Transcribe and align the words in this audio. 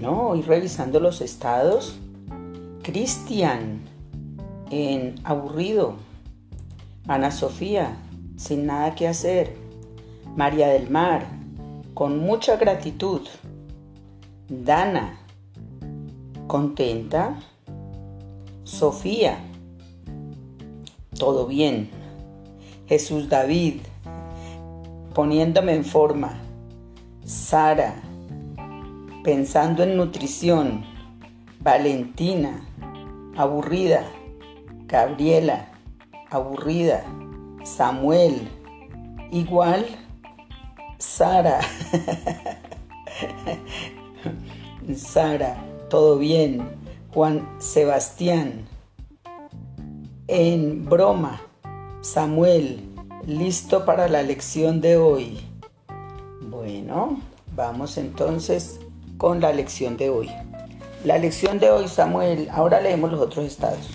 Bueno, 0.00 0.28
hoy 0.28 0.42
revisando 0.42 1.00
los 1.00 1.20
estados, 1.20 1.96
Cristian 2.84 3.80
en 4.70 5.16
aburrido, 5.24 5.96
Ana 7.08 7.32
Sofía 7.32 7.96
sin 8.36 8.66
nada 8.66 8.94
que 8.94 9.08
hacer, 9.08 9.56
María 10.36 10.68
del 10.68 10.88
Mar 10.88 11.26
con 11.94 12.20
mucha 12.20 12.54
gratitud, 12.58 13.22
Dana 14.48 15.18
contenta, 16.46 17.36
Sofía 18.62 19.40
todo 21.18 21.48
bien, 21.48 21.90
Jesús 22.86 23.28
David 23.28 23.80
poniéndome 25.12 25.74
en 25.74 25.84
forma, 25.84 26.38
Sara 27.24 28.07
pensando 29.28 29.82
en 29.82 29.98
nutrición, 29.98 30.86
Valentina, 31.60 32.66
aburrida, 33.36 34.02
Gabriela, 34.86 35.68
aburrida, 36.30 37.04
Samuel, 37.62 38.48
igual, 39.30 39.84
Sara, 40.96 41.60
Sara, 44.96 45.62
todo 45.90 46.16
bien, 46.16 46.66
Juan 47.12 47.46
Sebastián, 47.58 48.66
en 50.26 50.86
broma, 50.86 51.38
Samuel, 52.00 52.82
listo 53.26 53.84
para 53.84 54.08
la 54.08 54.22
lección 54.22 54.80
de 54.80 54.96
hoy. 54.96 55.38
Bueno, 56.40 57.20
vamos 57.54 57.98
entonces 57.98 58.80
con 59.18 59.40
la 59.40 59.52
lección 59.52 59.98
de 59.98 60.08
hoy. 60.08 60.30
La 61.04 61.18
lección 61.18 61.58
de 61.58 61.70
hoy, 61.70 61.88
Samuel, 61.88 62.48
ahora 62.50 62.80
leemos 62.80 63.12
los 63.12 63.20
otros 63.20 63.44
estados. 63.44 63.90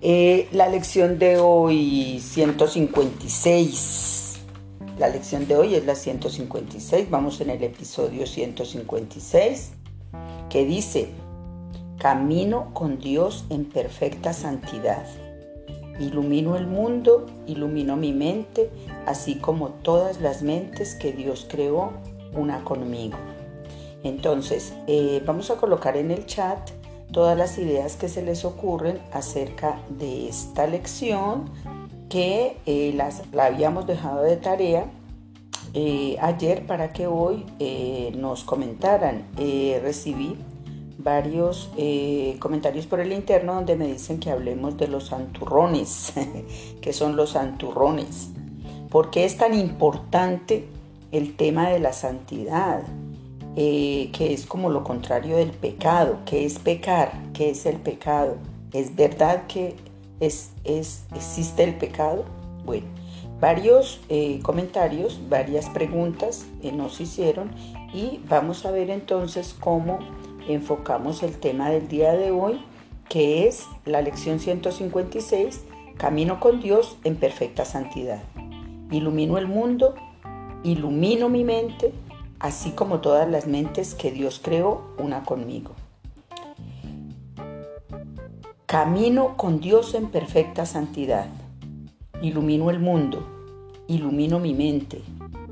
Eh, 0.00 0.48
la 0.52 0.68
lección 0.68 1.18
de 1.18 1.38
hoy, 1.38 2.20
156. 2.20 4.38
La 4.98 5.08
lección 5.08 5.46
de 5.46 5.56
hoy 5.56 5.74
es 5.74 5.84
la 5.84 5.94
156. 5.94 7.10
Vamos 7.10 7.38
en 7.40 7.50
el 7.50 7.62
episodio 7.62 8.26
156, 8.26 9.72
que 10.48 10.64
dice, 10.64 11.10
Camino 11.98 12.72
con 12.72 12.98
Dios 12.98 13.44
en 13.50 13.66
perfecta 13.66 14.32
santidad. 14.32 15.04
Ilumino 15.98 16.56
el 16.56 16.66
mundo, 16.66 17.26
ilumino 17.46 17.96
mi 17.96 18.14
mente, 18.14 18.70
así 19.06 19.34
como 19.34 19.68
todas 19.68 20.22
las 20.22 20.40
mentes 20.42 20.94
que 20.94 21.12
Dios 21.12 21.46
creó, 21.50 21.92
una 22.32 22.64
conmigo. 22.64 23.18
Entonces, 24.02 24.74
eh, 24.86 25.22
vamos 25.26 25.50
a 25.50 25.56
colocar 25.56 25.96
en 25.96 26.10
el 26.10 26.26
chat 26.26 26.58
todas 27.12 27.36
las 27.36 27.58
ideas 27.58 27.96
que 27.96 28.08
se 28.08 28.22
les 28.22 28.44
ocurren 28.44 28.98
acerca 29.12 29.80
de 29.88 30.28
esta 30.28 30.66
lección 30.66 31.50
que 32.08 32.56
eh, 32.66 32.92
las, 32.94 33.22
la 33.32 33.46
habíamos 33.46 33.86
dejado 33.86 34.22
de 34.22 34.36
tarea 34.36 34.86
eh, 35.74 36.16
ayer 36.20 36.66
para 36.66 36.92
que 36.92 37.06
hoy 37.06 37.44
nos 38.16 38.44
comentaran. 38.44 39.26
recibí 39.36 40.36
varios 40.98 41.70
comentarios 42.38 42.86
por 42.86 43.00
el 43.00 43.12
interno 43.12 43.54
donde 43.54 43.76
me 43.76 43.86
dicen 43.86 44.18
que 44.18 44.30
hablemos 44.30 44.76
de 44.76 44.88
los 44.88 45.06
santurrones, 45.06 46.12
que 46.80 46.92
son 46.92 47.16
los 47.16 47.30
santurrones. 47.30 48.30
¿Por 48.88 49.10
qué 49.10 49.24
es 49.24 49.36
tan 49.36 49.54
importante 49.54 50.66
el 51.12 51.36
tema 51.36 51.70
de 51.70 51.78
la 51.78 51.92
santidad? 51.92 52.82
Eh, 53.56 54.10
que 54.12 54.32
es 54.32 54.46
como 54.46 54.70
lo 54.70 54.84
contrario 54.84 55.36
del 55.36 55.50
pecado. 55.50 56.18
¿Qué 56.24 56.44
es 56.44 56.58
pecar? 56.58 57.12
¿Qué 57.32 57.50
es 57.50 57.66
el 57.66 57.78
pecado? 57.78 58.36
¿Es 58.72 58.94
verdad 58.94 59.46
que 59.48 59.74
es, 60.20 60.52
existe 60.64 61.64
el 61.64 61.74
pecado? 61.76 62.24
Bueno, 62.64 62.86
varios 63.40 64.00
eh, 64.08 64.38
comentarios, 64.42 65.20
varias 65.28 65.68
preguntas 65.68 66.46
eh, 66.62 66.70
nos 66.70 67.00
hicieron 67.00 67.50
y 67.92 68.20
vamos 68.28 68.64
a 68.64 68.70
ver 68.70 68.90
entonces 68.90 69.56
cómo 69.58 69.98
enfocamos 70.48 71.24
el 71.24 71.36
tema 71.38 71.70
del 71.70 71.88
día 71.88 72.12
de 72.12 72.30
hoy, 72.30 72.60
que 73.08 73.48
es 73.48 73.66
la 73.84 74.00
lección 74.00 74.38
156, 74.38 75.62
Camino 75.96 76.40
con 76.40 76.60
Dios 76.60 76.96
en 77.04 77.16
perfecta 77.16 77.64
santidad. 77.64 78.22
Ilumino 78.90 79.36
el 79.38 79.48
mundo, 79.48 79.94
ilumino 80.62 81.28
mi 81.28 81.44
mente, 81.44 81.92
así 82.40 82.70
como 82.70 83.00
todas 83.00 83.30
las 83.30 83.46
mentes 83.46 83.94
que 83.94 84.10
Dios 84.10 84.40
creó, 84.42 84.82
una 84.98 85.24
conmigo. 85.24 85.72
Camino 88.66 89.36
con 89.36 89.60
Dios 89.60 89.94
en 89.94 90.08
perfecta 90.08 90.64
santidad. 90.64 91.26
Ilumino 92.22 92.70
el 92.70 92.80
mundo, 92.80 93.26
ilumino 93.88 94.38
mi 94.38 94.54
mente, 94.54 95.02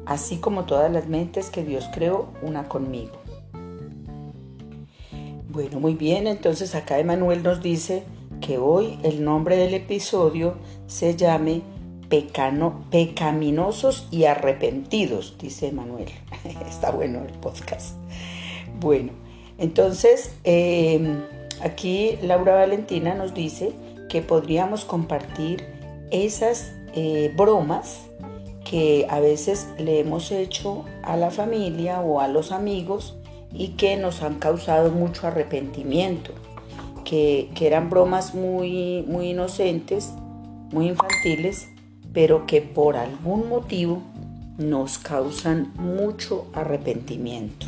así 0.07 0.39
como 0.39 0.65
todas 0.65 0.91
las 0.91 1.09
mentes 1.09 1.51
que 1.51 1.65
Dios 1.65 1.89
creó, 1.93 2.29
una 2.43 2.69
conmigo. 2.69 3.17
Bueno, 5.51 5.81
muy 5.81 5.95
bien, 5.95 6.27
entonces 6.27 6.75
acá 6.75 6.99
Emanuel 6.99 7.43
nos 7.43 7.63
dice 7.63 8.05
que 8.41 8.59
hoy 8.59 8.99
el 9.03 9.25
nombre 9.25 9.57
del 9.57 9.75
episodio 9.75 10.55
se 10.87 11.17
llame 11.17 11.63
pecano, 12.09 12.85
pecaminosos 12.91 14.09
y 14.11 14.25
arrepentidos, 14.25 15.37
dice 15.39 15.73
Manuel. 15.73 16.09
Está 16.69 16.91
bueno 16.91 17.23
el 17.27 17.35
podcast. 17.35 17.97
Bueno, 18.81 19.13
entonces 19.59 20.35
em, 20.45 21.21
aquí 21.63 22.19
Laura 22.23 22.55
Valentina 22.55 23.15
nos 23.15 23.35
dice 23.35 23.73
que 24.09 24.23
podríamos 24.23 24.85
compartir 24.85 25.67
esas 26.11 26.73
eh, 26.95 27.33
bromas 27.37 28.03
que 28.65 29.07
a 29.09 29.21
veces 29.21 29.69
le 29.79 30.01
hemos 30.01 30.31
hecho 30.31 30.85
a 31.03 31.17
la 31.17 31.31
familia 31.31 32.01
o 32.01 32.21
a 32.21 32.29
los 32.29 32.53
amigos 32.53 33.17
y 33.53 33.69
que 33.69 33.97
nos 33.97 34.23
han 34.23 34.39
causado 34.39 34.91
mucho 34.91 35.27
arrepentimiento, 35.27 36.33
que, 37.05 37.51
que 37.55 37.67
eran 37.67 37.89
bromas 37.89 38.35
muy, 38.35 39.05
muy 39.07 39.31
inocentes, 39.31 40.13
muy 40.71 40.89
infantiles, 40.89 41.69
pero 42.13 42.47
que 42.47 42.63
por 42.63 42.97
algún 42.97 43.49
motivo 43.49 44.03
nos 44.59 44.99
causan 44.99 45.73
mucho 45.77 46.47
arrepentimiento. 46.53 47.67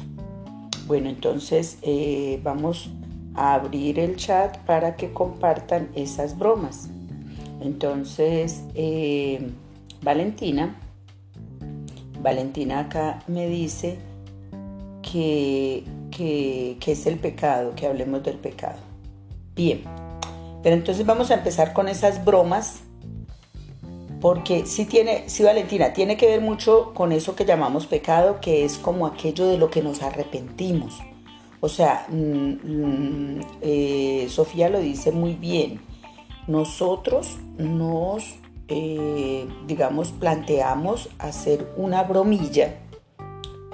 Bueno, 0.86 1.08
entonces 1.08 1.78
eh, 1.82 2.40
vamos 2.42 2.90
a 3.34 3.54
abrir 3.54 4.00
el 4.00 4.16
chat 4.16 4.58
para 4.58 4.96
que 4.96 5.12
compartan 5.12 5.88
esas 5.94 6.36
bromas. 6.36 6.88
Entonces, 7.60 8.62
eh, 8.74 9.50
Valentina, 10.02 10.74
Valentina 12.20 12.80
acá 12.80 13.22
me 13.28 13.46
dice 13.46 13.98
que, 15.02 15.84
que, 16.10 16.76
que 16.80 16.92
es 16.92 17.06
el 17.06 17.18
pecado, 17.18 17.74
que 17.76 17.86
hablemos 17.86 18.24
del 18.24 18.36
pecado. 18.36 18.78
Bien, 19.54 19.82
pero 20.62 20.74
entonces 20.74 21.06
vamos 21.06 21.30
a 21.30 21.34
empezar 21.34 21.72
con 21.72 21.88
esas 21.88 22.24
bromas 22.24 22.80
porque 24.20 24.66
sí 24.66 24.84
tiene, 24.84 25.28
sí 25.28 25.42
Valentina, 25.42 25.92
tiene 25.92 26.16
que 26.16 26.26
ver 26.26 26.40
mucho 26.40 26.92
con 26.94 27.12
eso 27.12 27.34
que 27.34 27.44
llamamos 27.44 27.86
pecado, 27.86 28.40
que 28.40 28.64
es 28.64 28.76
como 28.76 29.06
aquello 29.06 29.46
de 29.46 29.56
lo 29.56 29.70
que 29.70 29.82
nos 29.82 30.02
arrepentimos. 30.02 31.00
O 31.60 31.68
sea, 31.68 32.06
mm, 32.08 32.14
mm, 32.14 33.40
eh, 33.62 34.26
Sofía 34.30 34.68
lo 34.68 34.80
dice 34.80 35.12
muy 35.12 35.34
bien. 35.34 35.80
Nosotros 36.46 37.38
nos, 37.58 38.36
eh, 38.68 39.46
digamos, 39.66 40.12
planteamos 40.12 41.10
hacer 41.18 41.72
una 41.76 42.02
bromilla, 42.02 42.78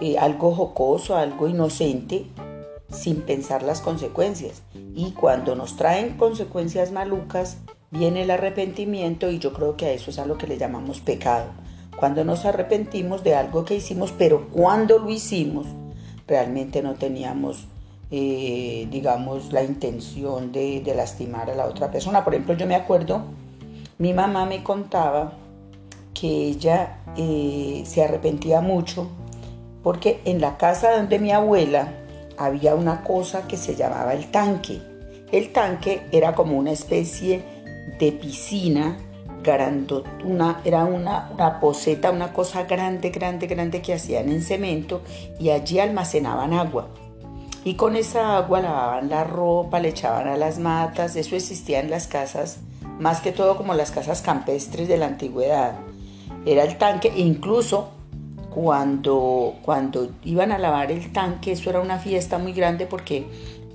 eh, 0.00 0.19
algo 0.19 0.54
jocoso, 0.54 1.16
algo 1.16 1.49
inocente, 1.49 2.26
sin 2.90 3.22
pensar 3.22 3.62
las 3.62 3.81
consecuencias. 3.81 4.62
Y 4.94 5.12
cuando 5.12 5.56
nos 5.56 5.76
traen 5.76 6.16
consecuencias 6.16 6.92
malucas, 6.92 7.58
viene 7.96 8.22
el 8.22 8.31
arrepentimiento 8.31 9.31
y 9.31 9.38
yo 9.38 9.52
creo 9.52 9.76
que 9.76 9.87
a 9.87 9.93
eso 9.93 10.10
es 10.10 10.19
a 10.19 10.26
lo 10.26 10.37
que 10.38 10.46
le 10.46 10.58
llamamos 10.58 11.00
pecado. 11.00 11.46
Cuando 11.96 12.25
nos 12.25 12.44
arrepentimos 12.44 13.25
de 13.25 13.34
algo 13.34 13.64
que 13.64 13.76
hicimos, 13.76 14.12
pero 14.12 14.48
cuando 14.50 14.98
lo 14.98 15.10
hicimos, 15.10 15.66
realmente 16.26 16.82
no 16.82 16.94
teníamos, 16.94 17.66
eh, 18.10 18.87
digamos, 18.90 19.52
la 19.52 19.62
intención 19.62 20.52
de, 20.52 20.82
lastimar 20.94 21.50
a 21.50 21.54
la 21.54 21.66
otra 21.66 21.90
persona. 21.90 22.22
Por 22.22 22.34
ejemplo, 22.34 22.54
yo 22.54 22.66
me 22.66 22.75
acuerdo, 22.75 23.25
mi 23.99 24.12
mamá 24.12 24.44
me 24.44 24.62
contaba 24.62 25.32
que 26.12 26.28
ella 26.49 26.99
eh, 27.16 27.82
se 27.87 28.04
arrepentía 28.04 28.60
mucho 28.60 29.08
porque 29.82 30.20
en 30.25 30.40
la 30.40 30.56
casa 30.58 30.96
donde 30.96 31.19
mi 31.19 31.31
abuela 31.31 31.92
había 32.37 32.75
una 32.75 33.04
cosa 33.04 33.46
que 33.46 33.56
se 33.56 33.76
llamaba 33.76 34.14
el 34.14 34.31
tanque. 34.31 34.82
El 35.32 35.52
tanque 35.52 36.02
era 36.12 36.34
como 36.34 36.58
una 36.58 36.72
especie 36.72 37.56
de 37.98 38.12
piscina 38.12 38.96
una 40.25 40.60
era 40.64 40.84
una, 40.84 41.31
una 41.32 41.60
poseta, 41.60 42.10
una 42.10 42.32
cosa 42.32 42.64
grande, 42.64 43.10
grande, 43.10 43.46
grande 43.46 43.81
que 43.81 43.94
hacían 43.94 44.28
en 44.28 44.43
cemento 44.43 45.02
y 45.38 45.50
allí 45.50 45.78
almacenaban 45.78 46.52
agua. 46.52 46.88
Y 47.64 47.75
con 47.75 47.96
esa 47.96 48.37
agua 48.37 48.60
lavaban 48.60 49.08
la 49.08 49.25
ropa, 49.25 49.81
le 49.81 49.88
echaban 49.88 50.28
a 50.28 50.37
las 50.37 50.58
matas, 50.58 51.16
eso 51.16 51.37
existía 51.37 51.81
en 51.81 51.90
las 51.90 52.06
casas, 52.06 52.58
más 52.98 53.20
que 53.20 53.32
todo 53.32 53.56
como 53.56 53.75
las 53.75 53.90
casas 53.90 54.22
campestres 54.22 54.88
de 54.88 54.96
la 54.96 55.06
antigüedad. 55.06 55.75
Era 56.44 56.64
el 56.64 56.78
tanque, 56.78 57.12
incluso 57.16 57.90
cuando, 58.50 59.56
cuando 59.62 60.10
iban 60.25 60.52
a 60.52 60.58
lavar 60.58 60.90
el 60.90 61.12
tanque, 61.12 61.52
eso 61.52 61.70
era 61.70 61.81
una 61.81 61.99
fiesta 61.99 62.38
muy 62.38 62.52
grande 62.52 62.87
porque 62.87 63.26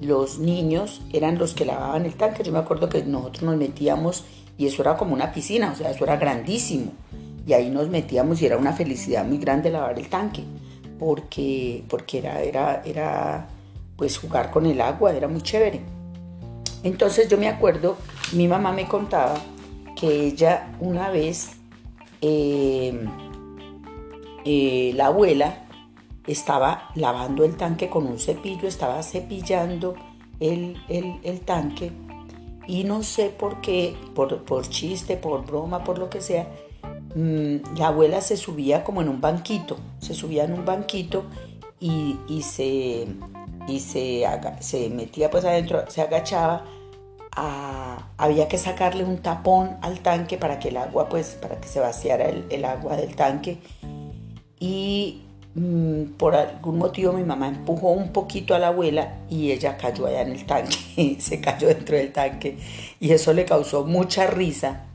los 0.01 0.39
niños 0.39 1.01
eran 1.13 1.37
los 1.37 1.53
que 1.53 1.65
lavaban 1.65 2.05
el 2.05 2.15
tanque. 2.15 2.43
Yo 2.43 2.51
me 2.51 2.59
acuerdo 2.59 2.89
que 2.89 3.03
nosotros 3.03 3.43
nos 3.43 3.55
metíamos 3.55 4.23
y 4.57 4.67
eso 4.67 4.81
era 4.81 4.97
como 4.97 5.13
una 5.13 5.31
piscina, 5.31 5.71
o 5.71 5.75
sea, 5.75 5.91
eso 5.91 6.03
era 6.03 6.17
grandísimo. 6.17 6.91
Y 7.45 7.53
ahí 7.53 7.69
nos 7.69 7.89
metíamos 7.89 8.41
y 8.41 8.45
era 8.45 8.57
una 8.57 8.73
felicidad 8.73 9.25
muy 9.25 9.37
grande 9.37 9.69
lavar 9.69 9.97
el 9.97 10.09
tanque, 10.09 10.43
porque, 10.99 11.83
porque 11.87 12.19
era, 12.19 12.41
era, 12.41 12.81
era 12.83 13.47
pues 13.95 14.17
jugar 14.17 14.51
con 14.51 14.65
el 14.65 14.81
agua, 14.81 15.13
era 15.13 15.27
muy 15.27 15.41
chévere. 15.41 15.81
Entonces 16.83 17.29
yo 17.29 17.37
me 17.37 17.47
acuerdo, 17.47 17.97
mi 18.33 18.47
mamá 18.47 18.71
me 18.71 18.87
contaba 18.87 19.35
que 19.95 20.27
ella 20.27 20.75
una 20.79 21.09
vez, 21.11 21.51
eh, 22.21 23.07
eh, 24.45 24.91
la 24.95 25.07
abuela 25.07 25.65
estaba 26.27 26.89
lavando 26.95 27.43
el 27.43 27.57
tanque 27.57 27.89
con 27.89 28.07
un 28.07 28.19
cepillo, 28.19 28.67
estaba 28.67 29.01
cepillando 29.03 29.95
el, 30.39 31.41
tanque. 31.45 31.91
Y 32.67 32.83
no 32.83 33.03
sé 33.03 33.29
por 33.29 33.61
qué, 33.61 33.95
por, 34.15 34.43
por, 34.43 34.67
chiste, 34.67 35.17
por 35.17 35.45
broma, 35.45 35.83
por 35.83 35.97
lo 35.97 36.09
que 36.09 36.21
sea, 36.21 36.47
mm, 37.15 37.77
la 37.77 37.87
abuela 37.87 38.21
se 38.21 38.37
subía 38.37 38.83
como 38.83 39.01
en 39.01 39.09
un 39.09 39.19
banquito, 39.19 39.77
se 39.99 40.13
subía 40.13 40.43
en 40.43 40.53
un 40.53 40.65
banquito 40.65 41.25
y, 41.79 42.17
y 42.27 42.43
se, 42.43 43.07
y 43.67 43.79
se, 43.79 44.25
se 44.59 44.89
metía 44.89 45.29
pues 45.29 45.45
adentro, 45.45 45.83
se 45.89 46.01
agachaba, 46.01 46.63
había 48.17 48.47
que 48.47 48.57
sacarle 48.57 49.03
un 49.03 49.19
tapón 49.19 49.77
al 49.81 49.99
tanque 49.99 50.37
para 50.37 50.59
que 50.59 50.69
el 50.69 50.77
agua 50.77 51.07
pues, 51.07 51.37
para 51.41 51.59
que 51.59 51.67
se 51.67 51.79
vaciara 51.79 52.25
el, 52.25 52.65
agua 52.65 52.97
del 52.97 53.15
tanque. 53.15 53.59
Y 54.59 55.21
por 56.17 56.35
algún 56.35 56.77
motivo 56.77 57.11
mi 57.11 57.23
mamá 57.23 57.49
empujó 57.49 57.91
un 57.91 58.13
poquito 58.13 58.55
a 58.55 58.59
la 58.59 58.69
abuela 58.69 59.17
y 59.29 59.51
ella 59.51 59.77
cayó 59.77 60.07
allá 60.07 60.21
en 60.21 60.31
el 60.31 60.45
tanque, 60.45 61.17
se 61.19 61.41
cayó 61.41 61.67
dentro 61.67 61.97
del 61.97 62.13
tanque 62.13 62.57
y 62.99 63.11
eso 63.11 63.33
le 63.33 63.45
causó 63.45 63.83
mucha 63.83 64.27
risa 64.27 64.85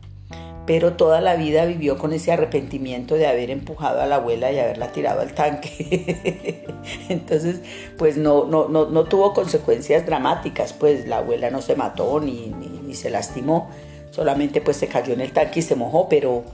pero 0.66 0.94
toda 0.94 1.20
la 1.20 1.36
vida 1.36 1.64
vivió 1.64 1.96
con 1.96 2.12
ese 2.12 2.32
arrepentimiento 2.32 3.14
de 3.14 3.28
haber 3.28 3.50
empujado 3.50 4.02
a 4.02 4.06
la 4.06 4.16
abuela 4.16 4.50
y 4.50 4.58
haberla 4.58 4.90
tirado 4.90 5.20
al 5.20 5.32
tanque. 5.32 6.66
Entonces, 7.08 7.60
pues 7.96 8.16
no, 8.16 8.46
no, 8.46 8.68
no, 8.68 9.04
tuvo 9.04 9.32
consecuencias 9.32 10.04
dramáticas, 10.04 10.72
pues 10.72 11.06
la 11.06 11.18
abuela 11.18 11.50
no 11.50 11.62
se 11.62 11.76
mató 11.76 12.20
ni, 12.20 12.52
ni, 12.84 12.94
se 12.94 13.10
lastimó, 13.10 13.70
solamente 14.10 14.60
pues 14.60 14.76
se 14.76 14.88
cayó 14.88 15.12
en 15.12 15.20
el 15.20 15.32
tanque 15.32 15.60
y 15.60 15.62
se 15.62 15.76
mojó, 15.76 16.08
pero, 16.08 16.44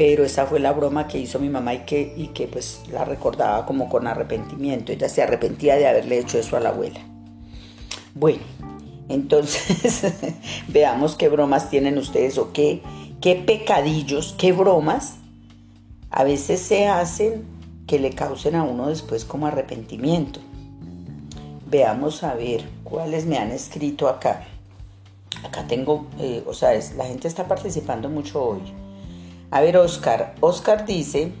pero 0.00 0.24
esa 0.24 0.46
fue 0.46 0.60
la 0.60 0.72
broma 0.72 1.06
que 1.06 1.18
hizo 1.18 1.38
mi 1.38 1.50
mamá 1.50 1.74
y 1.74 1.80
que, 1.80 2.14
y 2.16 2.28
que 2.28 2.48
pues 2.48 2.80
la 2.90 3.04
recordaba 3.04 3.66
como 3.66 3.90
con 3.90 4.06
arrepentimiento, 4.06 4.92
ella 4.92 5.10
se 5.10 5.22
arrepentía 5.22 5.76
de 5.76 5.86
haberle 5.86 6.18
hecho 6.18 6.38
eso 6.38 6.56
a 6.56 6.60
la 6.60 6.70
abuela. 6.70 7.00
Bueno, 8.14 8.40
entonces 9.10 10.10
veamos 10.68 11.16
qué 11.16 11.28
bromas 11.28 11.68
tienen 11.68 11.98
ustedes 11.98 12.38
o 12.38 12.50
qué 12.50 12.80
qué 13.20 13.34
pecadillos, 13.34 14.34
qué 14.38 14.52
bromas 14.52 15.16
a 16.10 16.24
veces 16.24 16.60
se 16.62 16.88
hacen 16.88 17.44
que 17.86 17.98
le 17.98 18.12
causen 18.12 18.54
a 18.54 18.62
uno 18.62 18.88
después 18.88 19.26
como 19.26 19.48
arrepentimiento. 19.48 20.40
Veamos 21.66 22.22
a 22.22 22.32
ver 22.32 22.66
cuáles 22.84 23.26
me 23.26 23.36
han 23.36 23.50
escrito 23.50 24.08
acá. 24.08 24.46
Acá 25.44 25.66
tengo, 25.66 26.06
eh, 26.18 26.42
o 26.46 26.54
sea, 26.54 26.70
la 26.96 27.04
gente 27.04 27.28
está 27.28 27.46
participando 27.46 28.08
mucho 28.08 28.42
hoy. 28.42 28.60
A 29.50 29.60
ver, 29.60 29.76
Oscar. 29.76 30.34
Oscar 30.40 30.86
dice 30.86 31.32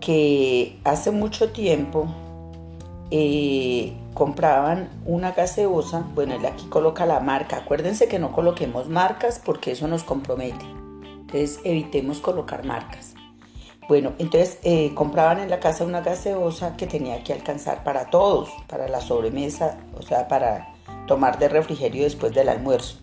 que 0.00 0.78
hace 0.84 1.10
mucho 1.10 1.50
tiempo 1.50 2.06
eh, 3.10 3.92
compraban 4.14 4.90
una 5.06 5.32
gaseosa. 5.32 6.04
Bueno, 6.14 6.34
él 6.34 6.46
aquí 6.46 6.66
coloca 6.66 7.04
la 7.04 7.20
marca. 7.20 7.58
Acuérdense 7.58 8.08
que 8.08 8.18
no 8.18 8.32
coloquemos 8.32 8.88
marcas 8.88 9.40
porque 9.44 9.72
eso 9.72 9.88
nos 9.88 10.04
compromete. 10.04 10.64
Entonces 11.04 11.60
evitemos 11.64 12.20
colocar 12.20 12.64
marcas. 12.64 13.14
Bueno, 13.88 14.12
entonces 14.18 14.58
eh, 14.62 14.92
compraban 14.94 15.40
en 15.40 15.50
la 15.50 15.58
casa 15.58 15.84
una 15.84 16.00
gaseosa 16.00 16.76
que 16.76 16.86
tenía 16.86 17.24
que 17.24 17.32
alcanzar 17.32 17.82
para 17.82 18.10
todos, 18.10 18.48
para 18.68 18.86
la 18.86 19.00
sobremesa, 19.00 19.78
o 19.98 20.02
sea, 20.02 20.28
para 20.28 20.72
tomar 21.08 21.38
de 21.38 21.48
refrigerio 21.48 22.04
después 22.04 22.32
del 22.32 22.48
almuerzo. 22.48 22.98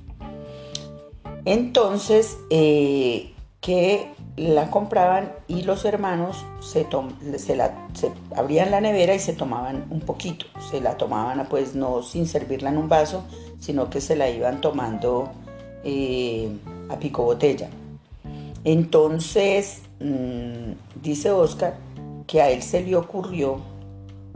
Entonces, 1.44 2.38
eh, 2.50 3.34
que 3.62 4.10
la 4.40 4.72
compraban 4.72 5.34
y 5.48 5.64
los 5.64 5.84
hermanos 5.84 6.46
se, 6.62 6.88
se, 7.38 7.56
la, 7.56 7.74
abrían 8.36 8.72
la 8.72 8.80
nevera 8.80 9.14
y 9.14 9.20
se 9.20 9.34
tomaban 9.34 9.86
un 9.90 10.00
poquito. 10.00 10.46
Se 10.72 10.80
la 10.80 10.96
tomaban, 10.96 11.46
pues 11.50 11.76
no 11.76 12.02
sin 12.04 12.26
servirla 12.26 12.70
en 12.70 12.78
un 12.78 12.88
vaso, 12.88 13.24
sino 13.60 13.90
que 13.90 14.00
se 14.00 14.16
la 14.16 14.30
iban 14.30 14.62
tomando 14.62 15.30
eh, 15.84 16.50
a 16.90 16.98
pico 16.98 17.24
botella. 17.24 17.70
Entonces, 18.64 19.82
mm, 20.00 21.02
dice 21.02 21.32
Oscar 21.32 21.76
que 22.26 22.42
a 22.42 22.50
él 22.50 22.62
se 22.62 22.82
le 22.82 22.96
ocurrió 22.96 23.60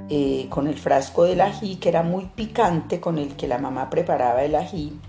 eh, 0.10 0.48
con 0.50 0.68
el 0.68 0.76
frasco 0.76 1.24
del 1.24 1.40
ají, 1.40 1.78
que 1.78 1.90
era 1.90 2.04
muy 2.04 2.26
picante, 2.26 3.00
con 3.00 3.18
el 3.18 3.36
que 3.36 3.48
la 3.48 3.58
mamá 3.58 3.90
preparaba 3.90 4.44
el 4.44 4.56
ají, 4.56 5.00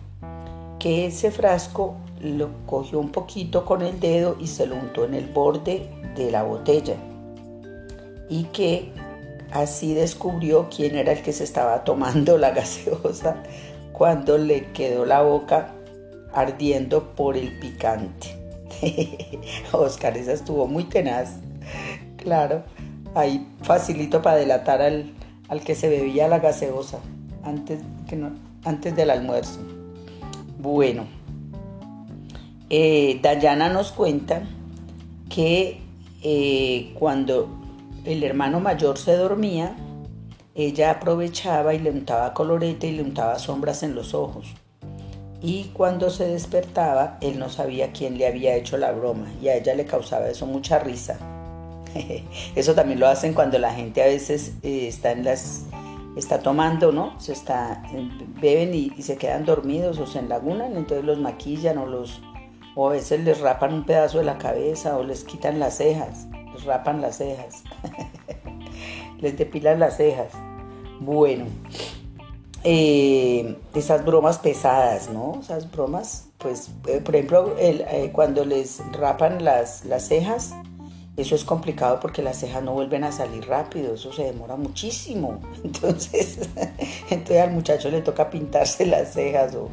que 0.79 1.07
ese 1.07 1.33
frasco 1.33 1.97
lo 2.33 2.51
cogió 2.67 2.99
un 2.99 3.11
poquito 3.11 3.65
con 3.65 3.83
el 3.83 4.01
dedo 4.01 4.37
y 4.41 4.47
se 4.47 4.67
lo 4.67 4.77
untó 4.77 5.05
en 5.05 5.15
el 5.15 5.27
borde 5.27 5.89
de 6.17 6.31
la 6.31 6.43
botella. 6.43 6.97
Y 8.29 8.45
que 8.45 8.91
así 9.53 9.95
descubrió 9.95 10.69
quién 10.75 10.97
era 10.97 11.13
el 11.13 11.23
que 11.23 11.33
se 11.33 11.45
estaba 11.45 11.85
tomando 11.85 12.39
la 12.39 12.51
gaseosa 12.55 13.43
cuando 13.93 14.39
le 14.39 14.73
quedó 14.73 15.05
la 15.05 15.23
boca 15.23 15.75
ardiendo 16.33 17.15
por 17.15 17.37
el 17.37 17.59
picante. 17.59 18.37
Oscar, 19.73 20.17
esa 20.17 20.33
estuvo 20.33 20.67
muy 20.67 20.85
tenaz. 20.85 21.37
Claro, 22.17 22.65
ahí 23.15 23.47
facilito 23.63 24.23
para 24.23 24.37
delatar 24.37 24.83
al, 24.83 25.13
que 25.65 25.75
se 25.75 25.89
bebía 25.89 26.27
la 26.27 26.41
gaseosa 26.41 26.99
antes, 27.45 27.81
que 28.09 28.21
antes 28.65 28.97
del 28.97 29.11
almuerzo. 29.11 29.61
Bueno, 30.59 31.05
eh, 32.71 33.21
Dayana 33.23 33.69
nos 33.69 33.93
cuenta 33.93 34.43
que 35.29 35.81
eh, 36.23 36.93
cuando 36.99 37.49
el 38.05 38.23
hermano 38.23 38.61
mayor 38.61 38.99
se 38.99 39.17
dormía, 39.17 39.77
ella 40.55 40.91
aprovechaba 40.91 41.75
y 41.75 41.79
le 41.79 41.91
untaba 41.91 42.33
colorete 42.35 42.87
y 42.89 42.93
le 42.97 43.03
untaba 43.03 43.39
sombras 43.39 43.83
en 43.83 43.95
los 43.95 44.15
ojos 44.15 44.55
y 45.45 45.65
cuando 45.75 46.09
se 46.09 46.27
despertaba 46.27 47.19
él 47.21 47.39
no 47.39 47.51
sabía 47.51 47.93
quién 47.93 48.17
le 48.17 48.27
había 48.27 48.57
hecho 48.57 48.79
la 48.79 48.93
broma 48.93 49.27
y 49.43 49.49
a 49.49 49.57
ella 49.57 49.75
le 49.75 49.85
causaba 49.85 50.29
eso 50.29 50.47
mucha 50.47 50.79
risa. 50.79 51.19
Eso 52.57 52.75
también 52.75 52.99
lo 52.99 53.07
hacen 53.07 53.35
cuando 53.35 53.57
la 53.59 53.73
gente 53.73 54.03
a 54.03 54.07
veces 54.07 54.55
eh, 54.65 54.89
está 54.89 55.13
en 55.13 55.23
las 55.23 55.67
está 56.17 56.41
tomando, 56.41 56.91
¿no? 56.91 57.21
Se 57.21 57.33
está 57.33 57.83
beben 58.41 58.75
y, 58.75 58.91
se 59.03 59.17
quedan 59.17 59.45
dormidos 59.45 59.99
o 60.01 60.07
se 60.07 60.19
enlagunan, 60.19 60.77
entonces 60.77 61.05
los 61.05 61.19
maquillan 61.19 61.79
o 61.79 61.87
los 61.87 62.21
o 62.75 62.89
a 62.89 62.93
veces 62.93 63.21
les 63.21 63.41
rapan 63.41 63.73
un 63.73 63.85
pedazo 63.85 64.19
de 64.19 64.25
la 64.25 64.39
cabeza 64.39 64.97
o 64.97 65.05
les 65.05 65.25
quitan 65.25 65.59
las 65.59 65.77
cejas, 65.77 66.27
les 66.53 66.65
rapan 66.65 67.01
las 67.01 67.17
cejas. 67.19 67.63
les 69.21 69.37
depilan 69.37 69.81
las 69.81 69.97
cejas. 69.97 70.33
Bueno, 71.01 71.47
eh, 72.63 73.57
esas 73.75 74.05
bromas 74.05 74.39
pesadas, 74.39 75.11
¿no? 75.11 75.39
Esas 75.41 75.71
bromas, 75.71 76.29
pues, 76.39 76.71
eh, 76.87 77.01
por 77.01 77.15
ejemplo, 77.15 77.55
eh, 77.59 78.11
cuando 78.13 78.45
les 78.45 78.81
rapan 78.93 79.45
las, 79.45 79.85
las 79.85 80.09
cejas, 80.09 80.55
eso 81.17 81.35
es 81.35 81.45
complicado 81.45 82.01
porque 82.01 82.23
las 82.23 82.39
cejas 82.39 82.63
no 82.63 82.73
vuelven 82.73 83.05
a 83.05 83.13
salir 83.13 83.47
rápido, 83.47 83.95
eso 83.95 84.13
se 84.13 84.25
demora 84.25 84.57
muchísimo. 84.57 85.41
Entonces, 85.65 86.39
entonces 87.11 87.43
al 87.43 87.53
muchacho 87.53 87.91
le 87.91 88.03
toca 88.03 88.31
pintarse 88.31 88.87
las 88.87 89.13
cejas 89.13 89.55
o, 89.55 89.69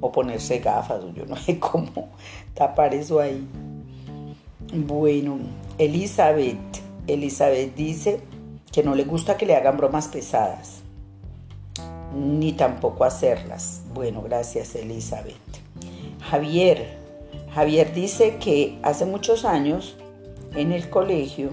o 0.00 0.12
ponerse 0.12 0.58
gafas, 0.58 1.04
o 1.04 1.12
yo 1.12 1.26
no 1.26 1.36
sé 1.36 1.58
cómo 1.60 2.10
tapar 2.54 2.94
eso 2.94 3.20
ahí. 3.20 3.46
Bueno, 4.74 5.38
Elizabeth, 5.78 6.58
Elizabeth 7.06 7.74
dice 7.74 8.20
que 8.72 8.82
no 8.82 8.94
le 8.94 9.04
gusta 9.04 9.36
que 9.36 9.46
le 9.46 9.54
hagan 9.56 9.76
bromas 9.76 10.08
pesadas 10.08 10.82
ni 12.16 12.52
tampoco 12.52 13.04
hacerlas. 13.04 13.82
Bueno, 13.92 14.22
gracias 14.22 14.74
Elizabeth. 14.74 15.34
Javier, 16.30 16.96
Javier 17.54 17.92
dice 17.92 18.36
que 18.36 18.78
hace 18.82 19.04
muchos 19.04 19.44
años 19.44 19.96
en 20.54 20.72
el 20.72 20.88
colegio 20.88 21.50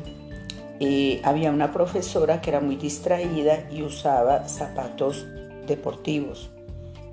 eh, 0.79 1.21
había 1.23 1.51
una 1.51 1.71
profesora 1.71 2.41
que 2.41 2.49
era 2.49 2.59
muy 2.59 2.75
distraída 2.75 3.69
y 3.71 3.83
usaba 3.83 4.47
zapatos 4.47 5.25
deportivos. 5.67 6.49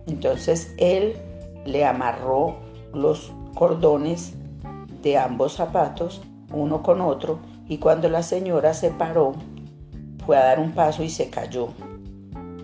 Entonces 0.07 0.75
él 0.78 1.16
le 1.64 1.85
amarró 1.85 2.57
los 2.92 3.33
cordones 3.54 4.33
de 5.02 5.19
ambos 5.19 5.54
zapatos, 5.54 6.23
uno 6.52 6.83
con 6.83 7.00
otro, 7.00 7.38
y 7.69 7.78
cuando 7.78 8.09
la 8.09 8.23
señora 8.23 8.75
se 8.75 8.90
paró, 8.90 9.35
fue 10.26 10.37
a 10.37 10.45
dar 10.45 10.61
un 10.61 10.73
paso 10.73 11.02
y 11.02 11.11
se 11.11 11.30
cayó. 11.30 11.69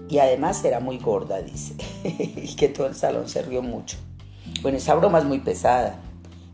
Y 0.08 0.18
además 0.18 0.64
era 0.64 0.80
muy 0.80 0.98
gorda, 0.98 1.40
dice, 1.40 1.74
y 2.04 2.54
que 2.56 2.68
todo 2.68 2.86
el 2.86 2.94
salón 2.94 3.28
se 3.28 3.42
rió 3.42 3.62
mucho. 3.62 3.96
Bueno, 4.62 4.78
esa 4.78 4.94
broma 4.94 5.18
es 5.18 5.24
muy 5.24 5.38
pesada, 5.38 5.96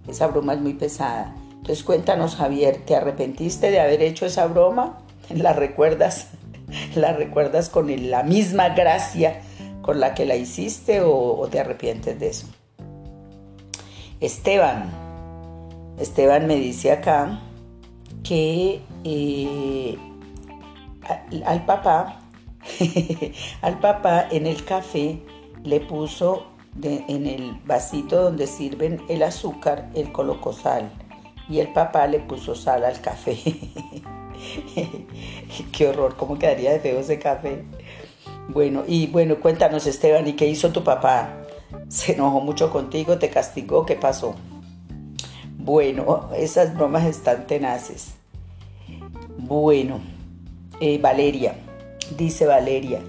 esa 0.08 0.26
broma 0.26 0.54
es 0.54 0.60
muy 0.60 0.74
pesada. 0.74 1.34
Entonces 1.50 1.84
cuéntanos, 1.84 2.36
Javier, 2.36 2.82
¿te 2.84 2.96
arrepentiste 2.96 3.70
de 3.70 3.80
haber 3.80 4.02
hecho 4.02 4.26
esa 4.26 4.46
broma? 4.46 4.98
¿La 5.30 5.52
recuerdas? 5.52 6.28
¿La 6.94 7.12
recuerdas 7.12 7.68
con 7.68 8.10
la 8.10 8.22
misma 8.22 8.70
gracia 8.70 9.40
con 9.82 10.00
la 10.00 10.14
que 10.14 10.24
la 10.24 10.36
hiciste 10.36 11.02
o, 11.02 11.46
te 11.50 11.60
arrepientes 11.60 12.18
de 12.18 12.28
eso? 12.28 12.46
Esteban, 14.20 14.90
Esteban 15.98 16.46
me 16.46 16.56
dice 16.56 16.92
acá 16.92 17.40
que 18.22 18.80
eh, 19.04 19.98
al 21.44 21.66
papá, 21.66 22.20
al 23.62 23.78
papá 23.80 24.28
en 24.30 24.46
el 24.46 24.64
café 24.64 25.20
le 25.64 25.80
puso 25.80 26.46
en 26.80 27.26
el 27.26 27.60
vasito 27.66 28.22
donde 28.22 28.46
sirven 28.46 29.02
el 29.08 29.22
azúcar, 29.22 29.90
él 29.94 30.12
colocó 30.12 30.52
sal 30.52 30.90
y 31.48 31.58
el 31.58 31.72
papá 31.72 32.06
le 32.06 32.20
puso 32.20 32.54
sal 32.54 32.84
al 32.84 33.00
café. 33.00 33.36
qué 35.72 35.88
horror, 35.88 36.16
cómo 36.16 36.38
quedaría 36.38 36.72
de 36.72 36.80
feo 36.80 37.00
ese 37.00 37.18
café. 37.18 37.64
Bueno, 38.48 38.82
y 38.86 39.06
bueno, 39.06 39.36
cuéntanos 39.40 39.86
Esteban, 39.86 40.26
¿y 40.26 40.34
qué 40.34 40.46
hizo 40.46 40.70
tu 40.70 40.82
papá? 40.84 41.42
¿Se 41.88 42.12
enojó 42.12 42.40
mucho 42.40 42.70
contigo? 42.70 43.18
¿Te 43.18 43.30
castigó? 43.30 43.86
¿Qué 43.86 43.94
pasó? 43.94 44.34
Bueno, 45.58 46.28
esas 46.36 46.74
bromas 46.74 47.06
están 47.06 47.46
tenaces. 47.46 48.14
Bueno, 49.38 50.00
eh, 50.80 50.98
Valeria, 50.98 51.54
dice 52.16 52.46
Valeria, 52.46 53.00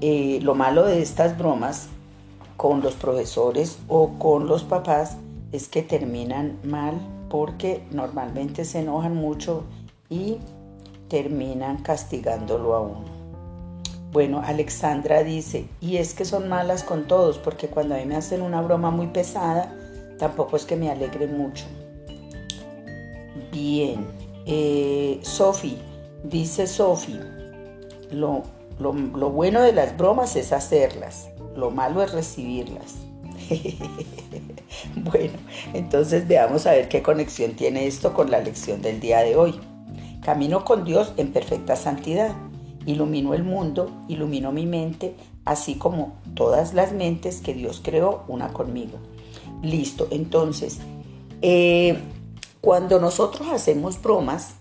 eh, 0.00 0.40
lo 0.42 0.54
malo 0.54 0.84
de 0.84 1.00
estas 1.00 1.38
bromas 1.38 1.88
con 2.56 2.80
los 2.80 2.94
profesores 2.94 3.78
o 3.88 4.18
con 4.18 4.46
los 4.46 4.64
papás 4.64 5.16
es 5.52 5.68
que 5.68 5.82
terminan 5.82 6.58
mal 6.64 7.00
porque 7.28 7.84
normalmente 7.90 8.64
se 8.64 8.80
enojan 8.80 9.14
mucho 9.14 9.64
y 10.10 10.38
terminan 11.08 11.78
castigándolo 11.82 12.74
a 12.74 12.80
uno. 12.80 13.11
Bueno, 14.12 14.42
Alexandra 14.44 15.22
dice, 15.22 15.66
y 15.80 15.96
es 15.96 16.12
que 16.12 16.26
son 16.26 16.46
malas 16.46 16.84
con 16.84 17.08
todos, 17.08 17.38
porque 17.38 17.68
cuando 17.68 17.94
a 17.94 17.98
mí 17.98 18.04
me 18.04 18.16
hacen 18.16 18.42
una 18.42 18.60
broma 18.60 18.90
muy 18.90 19.06
pesada, 19.06 19.74
tampoco 20.18 20.56
es 20.56 20.66
que 20.66 20.76
me 20.76 20.90
alegre 20.90 21.26
mucho. 21.26 21.64
Bien, 23.50 24.06
eh, 24.44 25.18
Sofi, 25.22 25.78
dice 26.24 26.66
Sofi, 26.66 27.18
lo, 28.10 28.42
lo, 28.78 28.92
lo 28.92 29.30
bueno 29.30 29.62
de 29.62 29.72
las 29.72 29.96
bromas 29.96 30.36
es 30.36 30.52
hacerlas, 30.52 31.30
lo 31.56 31.70
malo 31.70 32.02
es 32.02 32.12
recibirlas. 32.12 32.96
bueno, 34.96 35.38
entonces 35.72 36.28
veamos 36.28 36.66
a 36.66 36.72
ver 36.72 36.90
qué 36.90 37.02
conexión 37.02 37.52
tiene 37.52 37.86
esto 37.86 38.12
con 38.12 38.30
la 38.30 38.40
lección 38.40 38.82
del 38.82 39.00
día 39.00 39.20
de 39.20 39.36
hoy. 39.36 39.58
Camino 40.22 40.66
con 40.66 40.84
Dios 40.84 41.14
en 41.16 41.32
perfecta 41.32 41.76
santidad. 41.76 42.36
Ilumino 42.86 43.34
el 43.34 43.44
mundo, 43.44 43.90
ilumino 44.08 44.52
mi 44.52 44.66
mente, 44.66 45.14
así 45.44 45.76
como 45.76 46.14
todas 46.34 46.74
las 46.74 46.92
mentes 46.92 47.40
que 47.40 47.54
Dios 47.54 47.80
creó, 47.82 48.24
una 48.28 48.52
conmigo. 48.52 48.98
Listo, 49.62 50.08
entonces, 50.10 50.80
eh, 51.40 51.98
cuando 52.60 53.00
nosotros 53.00 53.48
hacemos 53.48 54.00
bromas, 54.00 54.54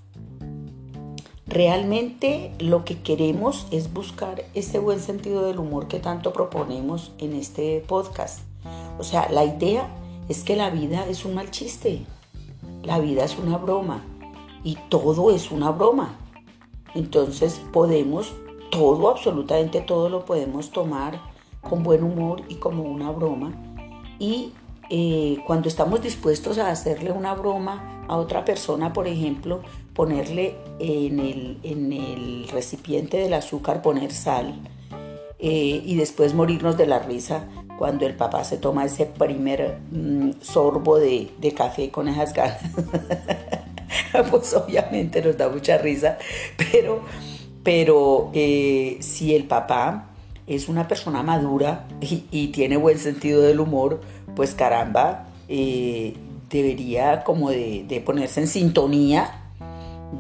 realmente 1.46 2.54
lo 2.60 2.86
que 2.86 3.02
queremos 3.02 3.68
es 3.72 3.94
buscar 3.94 4.46
ese 4.54 4.80
buen 4.80 5.00
sentido 5.00 5.44
del 5.46 5.60
humor 5.60 5.88
que 5.88 6.00
tanto 6.00 6.34
proponemos 6.34 7.12
en 7.18 7.34
este 7.34 7.84
podcast. 7.88 8.40
O 8.98 9.04
sea, 9.04 9.30
la 9.30 9.44
idea 9.44 9.90
es 10.30 10.44
que 10.44 10.56
la 10.56 10.70
vida 10.70 11.06
es 11.08 11.26
un 11.26 11.36
mal 11.36 11.52
chiste, 11.52 12.06
la 12.84 13.00
vida 13.00 13.24
es 13.24 13.38
una 13.38 13.58
broma 13.58 14.04
y 14.64 14.78
todo 14.90 15.32
es 15.32 15.52
una 15.52 15.72
broma. 15.72 16.18
Entonces 16.96 17.62
podemos, 17.72 18.34
todo, 18.72 19.10
absolutamente 19.10 19.82
todo 19.82 20.10
lo 20.10 20.26
podemos 20.26 20.72
tomar 20.72 21.20
con 21.62 21.84
buen 21.84 22.04
humor 22.04 22.42
y 22.50 22.56
como 22.56 22.84
una 22.84 23.12
broma. 23.12 23.54
Y 24.20 24.54
eh, 24.90 25.38
cuando 25.48 25.68
estamos 25.68 26.02
dispuestos 26.02 26.58
a 26.58 26.70
hacerle 26.70 27.12
una 27.12 27.34
broma 27.34 28.04
a 28.08 28.18
otra 28.18 28.44
persona, 28.44 28.94
por 28.94 29.08
ejemplo, 29.08 29.62
ponerle 29.94 30.56
en 30.80 31.20
el, 31.20 31.60
en 31.64 31.94
el 31.94 32.48
recipiente 32.50 33.18
del 33.18 33.34
azúcar, 33.34 33.82
poner 33.82 34.12
sal 34.12 34.60
eh, 35.40 35.82
y 35.84 35.96
después 35.96 36.34
morirnos 36.34 36.78
de 36.78 36.86
la 36.86 37.00
risa 37.00 37.48
cuando 37.78 38.06
el 38.06 38.14
papá 38.14 38.44
se 38.44 38.58
toma 38.58 38.86
ese 38.86 39.08
primer 39.08 39.80
mm, 39.92 40.34
sorbo 40.42 41.00
de, 41.00 41.32
café 41.58 41.90
con 41.90 42.08
esas 42.08 42.32
ganas. 42.32 42.62
pues 44.32 44.54
obviamente 44.54 45.22
nos 45.22 45.38
da 45.38 45.50
mucha 45.50 45.78
risa, 45.78 46.18
pero, 46.58 47.02
pero 47.64 48.32
eh, 48.34 48.98
si 49.00 49.36
el 49.36 49.46
papá 49.46 50.08
es 50.48 50.68
una 50.68 50.88
persona 50.88 51.24
madura 51.24 51.88
y, 52.02 52.48
tiene 52.48 52.78
buen 52.78 52.98
sentido 52.98 53.42
del 53.42 53.60
humor, 53.60 54.02
pues 54.36 54.54
caramba, 54.54 55.28
eh, 55.48 56.14
debería 56.50 57.24
como 57.24 57.50
de, 57.50 58.04
ponerse 58.06 58.42
en 58.42 58.48
sintonía 58.48 59.38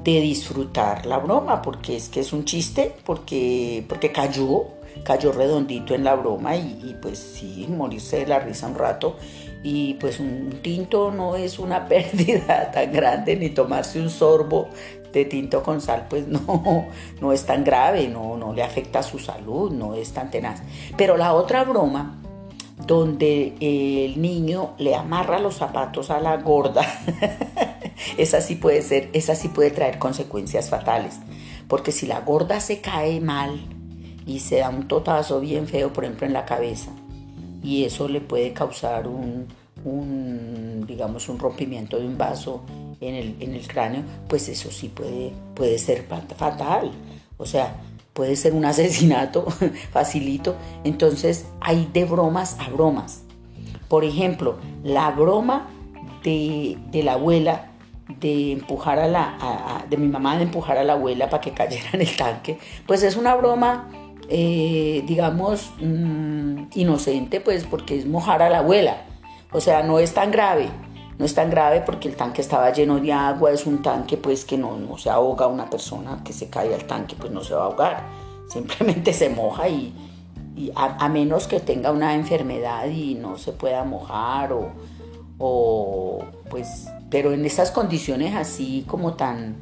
de 0.04 0.22
disfrutar 0.22 1.06
la 1.06 1.18
broma, 1.18 1.62
porque 1.62 1.98
es 1.98 2.08
que 2.08 2.22
es 2.22 2.32
un 2.32 2.46
chiste, 2.46 2.94
porque, 3.04 3.84
porque 3.90 4.12
cayó, 4.14 4.68
cayó 5.04 5.34
redondito 5.34 5.94
en 5.94 6.06
la 6.06 6.16
broma 6.16 6.56
y, 6.56 6.96
pues 7.02 7.20
sí, 7.20 7.68
morirse 7.70 8.20
de 8.20 8.28
la 8.28 8.40
risa 8.40 8.68
un 8.68 8.76
rato. 8.76 9.18
Y 9.64 9.96
pues 9.96 10.20
un 10.20 10.60
tinto 10.62 11.12
no 11.12 11.36
es 11.36 11.60
una 11.60 11.88
pérdida 11.88 12.72
tan 12.72 12.92
grande, 12.92 13.36
ni 13.36 13.50
tomarse 13.50 14.00
un 14.00 14.10
sorbo 14.10 14.70
de 15.12 15.26
tinto 15.26 15.62
con 15.62 15.82
sal, 15.82 16.08
pues 16.10 16.28
no, 16.28 16.88
no 17.20 17.34
es 17.34 17.46
tan 17.46 17.66
grave, 17.66 18.08
no, 18.08 18.38
no 18.38 18.54
le 18.54 18.64
afecta 18.64 19.00
a 19.00 19.04
su 19.04 19.20
salud, 19.20 19.72
no 19.72 19.94
es 19.94 20.14
tan 20.14 20.32
tenaz. 20.32 20.62
Pero 20.98 21.18
la 21.18 21.34
otra 21.34 21.66
broma, 21.66 22.18
donde 22.88 23.56
el 23.60 24.22
niño 24.22 24.74
le 24.78 24.96
amarra 24.96 25.40
los 25.40 25.56
zapatos 25.56 26.12
a 26.12 26.22
la 26.22 26.38
gorda, 26.38 26.84
esa 28.18 28.40
sí 28.40 28.56
puede 28.56 28.82
ser, 28.82 29.10
esa 29.12 29.36
sí 29.36 29.50
puede 29.50 29.72
traer 29.72 30.00
consecuencias 30.00 30.70
fatales. 30.70 31.20
Porque 31.68 31.92
si 31.92 32.08
la 32.08 32.22
gorda 32.22 32.62
se 32.62 32.80
cae 32.80 33.20
mal, 33.20 33.60
y 34.26 34.40
se 34.40 34.60
da 34.60 34.70
un 34.70 34.88
totazo 34.88 35.40
bien 35.40 35.68
feo, 35.68 35.92
por 35.92 36.04
ejemplo, 36.04 36.28
en 36.28 36.34
la 36.34 36.46
cabeza. 36.46 36.92
Y 37.64 37.84
eso 37.84 38.08
le 38.08 38.22
puede 38.22 38.54
causar 38.54 39.08
un, 39.08 39.48
digamos, 40.88 41.30
un 41.30 41.40
rompimiento 41.40 42.00
de 42.00 42.08
un 42.08 42.18
vaso 42.18 42.64
en 43.00 43.16
el, 43.16 43.68
cráneo, 43.68 44.04
pues 44.28 44.48
eso 44.48 44.72
sí 44.72 44.90
puede, 44.90 45.32
puede 45.56 45.78
ser 45.78 46.06
fatal. 46.38 46.92
O 47.38 47.46
sea, 47.46 47.76
puede 48.14 48.36
ser 48.36 48.54
un 48.54 48.66
asesinato 48.66 49.46
facilito. 49.92 50.56
Entonces 50.84 51.46
hay 51.60 51.90
de 51.94 52.06
bromas 52.06 52.58
a 52.60 52.70
bromas. 52.70 53.24
Por 53.88 54.04
ejemplo, 54.04 54.58
la 54.84 55.12
broma 55.12 55.68
de, 56.24 56.78
la 56.94 57.14
abuela 57.14 57.72
de 58.20 58.54
empujar 58.54 59.00
a 59.00 59.08
la, 59.08 59.86
de 59.90 59.98
mi 59.98 60.08
mamá 60.08 60.38
de 60.38 60.44
empujar 60.44 60.78
a 60.78 60.84
la 60.84 60.94
abuela 60.94 61.30
para 61.30 61.42
que 61.42 61.52
cayera 61.52 61.90
en 61.94 62.02
el 62.02 62.16
tanque, 62.16 62.58
pues 62.86 63.04
es 63.04 63.16
una 63.16 63.36
broma 63.36 63.90
eh, 64.34 65.04
digamos, 65.06 65.74
mm, 65.82 66.68
inocente, 66.76 67.42
pues 67.42 67.66
porque 67.66 67.98
es 68.00 68.06
mojar 68.06 68.42
a 68.42 68.50
la 68.50 68.60
abuela. 68.60 69.02
O 69.52 69.60
sea, 69.60 69.84
no 69.84 70.00
es 70.00 70.14
tan 70.14 70.32
grave, 70.32 70.70
no 71.20 71.26
es 71.26 71.36
tan 71.36 71.50
grave 71.50 71.82
porque 71.82 72.08
el 72.08 72.16
tanque 72.16 72.40
estaba 72.40 72.72
lleno 72.72 72.98
de 73.02 73.12
agua, 73.12 73.52
es 73.52 73.66
un 73.66 73.82
tanque 73.82 74.16
pues 74.16 74.46
que 74.46 74.58
no, 74.58 74.80
se 74.98 75.10
ahoga 75.10 75.48
una 75.48 75.70
persona 75.70 76.22
que 76.24 76.32
se 76.32 76.50
cae 76.50 76.74
al 76.74 76.86
tanque, 76.86 77.18
pues 77.20 77.30
no 77.34 77.44
se 77.44 77.54
va 77.54 77.64
a 77.64 77.66
ahogar, 77.66 78.04
simplemente 78.48 79.12
se 79.22 79.30
moja 79.30 79.68
y, 79.68 79.94
a, 80.76 81.10
menos 81.10 81.48
que 81.48 81.60
tenga 81.60 81.92
una 81.92 82.16
enfermedad 82.16 82.88
y 82.88 83.16
no 83.16 83.38
se 83.38 83.52
pueda 83.52 83.84
mojar 83.84 84.54
o, 85.40 86.20
pues, 86.50 86.88
pero 87.10 87.34
en 87.34 87.46
esas 87.46 87.72
condiciones 87.72 88.34
así 88.34 88.86
como 88.88 89.16
tan... 89.16 89.58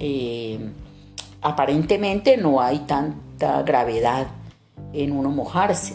Eh, 0.00 0.70
aparentemente 1.42 2.36
no 2.36 2.60
hay 2.60 2.80
gravedad 3.62 4.28
en 4.92 5.12
uno 5.12 5.30
mojarse. 5.30 5.94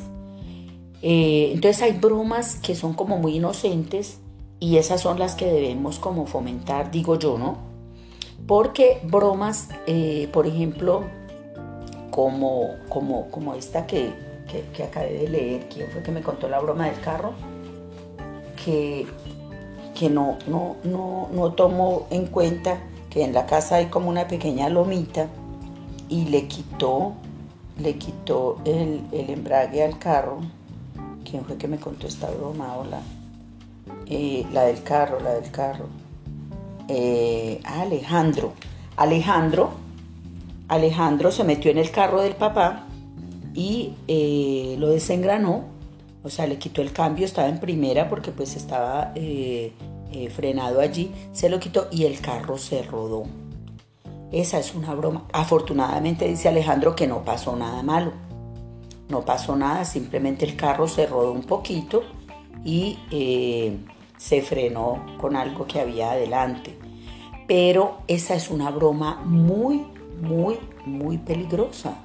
Eh, 1.01 1.51
entonces 1.53 1.81
hay 1.81 1.93
bromas 1.93 2.55
que 2.55 2.75
son 2.75 2.93
como 2.93 3.17
muy 3.17 3.37
inocentes 3.37 4.19
y 4.59 4.77
esas 4.77 5.01
son 5.01 5.19
las 5.19 5.35
que 5.35 5.45
debemos 5.45 5.99
como 5.99 6.25
fomentar, 6.25 6.89
digo 6.91 7.17
yo, 7.17 7.37
¿no? 7.37 7.57
Porque 8.47 9.01
bromas, 9.03 9.69
eh, 9.85 10.29
por 10.31 10.47
ejemplo, 10.47 11.03
como, 12.11 12.75
como, 12.89 13.29
como 13.29 13.53
esta 13.53 13.85
que, 13.85 14.11
que, 14.73 14.83
acabé 14.83 15.13
de 15.13 15.29
leer, 15.29 15.69
¿quién 15.69 15.89
fue 15.91 16.01
que 16.01 16.11
me 16.11 16.21
contó 16.21 16.47
la 16.49 16.59
broma 16.59 16.85
del 16.85 16.99
carro? 17.01 17.33
Que, 18.63 19.05
que 19.93 20.09
no, 20.09 20.37
no, 20.47 20.77
no, 20.83 21.29
no 21.31 21.53
tomó 21.53 22.07
en 22.09 22.27
cuenta 22.27 22.79
que 23.09 23.23
en 23.23 23.33
la 23.33 23.45
casa 23.45 23.75
hay 23.75 23.87
como 23.87 24.09
una 24.09 24.27
pequeña 24.27 24.69
lomita 24.69 25.27
y 26.09 26.25
le 26.25 26.47
quitó, 26.47 27.13
le 27.79 27.97
quitó 27.97 28.59
el, 28.65 29.01
embrague 29.11 29.83
al 29.83 29.97
carro. 29.99 30.39
¿Quién 31.29 31.45
fue 31.45 31.57
que 31.57 31.67
me 31.67 31.77
contó 31.77 32.07
esta 32.07 32.29
broma? 32.29 32.75
Hola. 32.77 33.01
Eh, 34.07 34.45
la 34.51 34.63
del 34.63 34.81
carro, 34.83 35.19
la 35.19 35.33
del 35.33 35.51
carro. 35.51 35.87
Eh, 36.87 37.59
Alejandro. 37.63 38.53
Alejandro, 38.95 39.71
Alejandro 40.67 41.31
se 41.31 41.43
metió 41.43 41.69
en 41.69 41.77
el 41.77 41.91
carro 41.91 42.21
del 42.21 42.35
papá 42.35 42.87
y 43.53 43.93
eh, 44.07 44.75
lo 44.79 44.89
desengranó, 44.89 45.65
o 46.23 46.29
sea, 46.29 46.47
le 46.47 46.57
quitó 46.57 46.81
el 46.81 46.91
cambio, 46.91 47.25
estaba 47.25 47.47
en 47.47 47.59
primera 47.59 48.09
porque 48.09 48.31
pues 48.31 48.55
estaba 48.55 49.13
frenado 50.35 50.79
allí, 50.79 51.11
se 51.31 51.47
lo 51.49 51.59
quitó 51.59 51.87
y 51.91 52.05
el 52.05 52.19
carro 52.21 52.57
se 52.57 52.81
rodó. 52.81 53.25
Esa 54.31 54.59
es 54.59 54.75
una 54.75 54.93
broma. 54.93 55.25
Afortunadamente 55.31 56.27
dice 56.27 56.49
Alejandro 56.49 56.95
que 56.95 57.07
no 57.07 57.23
pasó 57.23 57.55
nada 57.55 57.81
malo. 57.83 58.11
No 59.09 59.21
pasó 59.21 59.55
nada, 59.55 59.85
simplemente 59.85 60.45
el 60.45 60.55
carro 60.55 60.87
se 60.87 61.05
rodó 61.05 61.31
un 61.31 61.43
poquito 61.43 62.03
y 62.65 62.99
eh, 63.09 63.77
se 64.17 64.41
frenó 64.41 65.05
con 65.17 65.35
algo 65.35 65.65
que 65.65 65.79
había 65.79 66.11
adelante. 66.11 66.77
Pero 67.47 67.99
esa 68.07 68.35
es 68.35 68.49
una 68.49 68.69
broma 68.69 69.21
muy, 69.23 69.85
muy, 70.21 70.59
muy 70.85 71.17
peligrosa. 71.17 72.03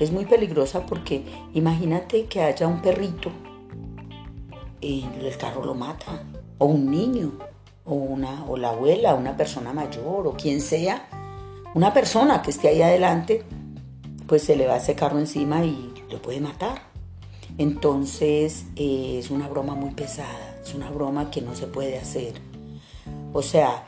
Es 0.00 0.10
muy 0.10 0.24
peligrosa 0.24 0.84
porque 0.84 1.24
imagínate 1.54 2.24
que 2.24 2.42
haya 2.42 2.66
un 2.66 2.82
perrito 2.82 3.30
y 4.80 5.06
el 5.20 5.36
carro 5.36 5.64
lo 5.64 5.74
mata, 5.74 6.24
o 6.58 6.66
un 6.66 6.90
niño, 6.90 7.32
o, 7.84 7.94
una, 7.94 8.44
o 8.46 8.56
la 8.56 8.70
abuela, 8.70 9.14
una 9.14 9.36
persona 9.36 9.72
mayor, 9.72 10.26
o 10.26 10.32
quien 10.32 10.60
sea, 10.60 11.08
una 11.74 11.92
persona 11.92 12.42
que 12.42 12.50
esté 12.50 12.68
ahí 12.68 12.82
adelante, 12.82 13.42
pues 14.26 14.42
se 14.42 14.56
le 14.56 14.66
va 14.66 14.76
ese 14.76 14.94
carro 14.94 15.18
encima 15.18 15.64
y 15.64 15.92
lo 16.10 16.20
puede 16.20 16.40
matar. 16.40 16.82
Entonces 17.58 18.64
eh, 18.76 19.16
es 19.18 19.30
una 19.30 19.48
broma 19.48 19.74
muy 19.74 19.90
pesada, 19.90 20.56
es 20.62 20.74
una 20.74 20.90
broma 20.90 21.30
que 21.30 21.40
no 21.40 21.54
se 21.54 21.66
puede 21.66 21.98
hacer. 21.98 22.34
O 23.32 23.42
sea, 23.42 23.84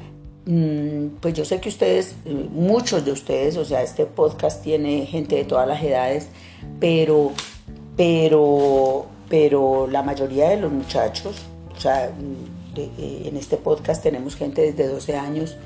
mm, 0.47 1.17
pues 1.21 1.35
yo 1.35 1.45
sé 1.45 1.61
que 1.61 1.69
ustedes, 1.69 2.15
muchos 2.25 3.05
de 3.05 3.13
ustedes, 3.13 3.57
o 3.57 3.65
sea, 3.65 3.83
este 3.83 4.07
podcast 4.07 4.63
tiene 4.63 5.07
gente 5.07 5.37
de 5.37 5.45
todas 5.45 5.67
las 5.69 5.83
edades, 5.83 6.29
pero, 6.81 7.33
pero, 7.97 9.07
pero 9.29 9.87
la 9.87 10.03
mayoría 10.03 10.49
de 10.51 10.59
los 10.59 10.73
muchachos, 10.73 11.37
o 11.77 11.81
sea, 11.81 12.11
eh, 12.77 13.23
en 13.27 13.37
este 13.37 13.57
podcast 13.57 14.03
tenemos 14.03 14.37
gente 14.37 14.63
desde 14.63 14.89
12 14.89 15.17
años, 15.17 15.57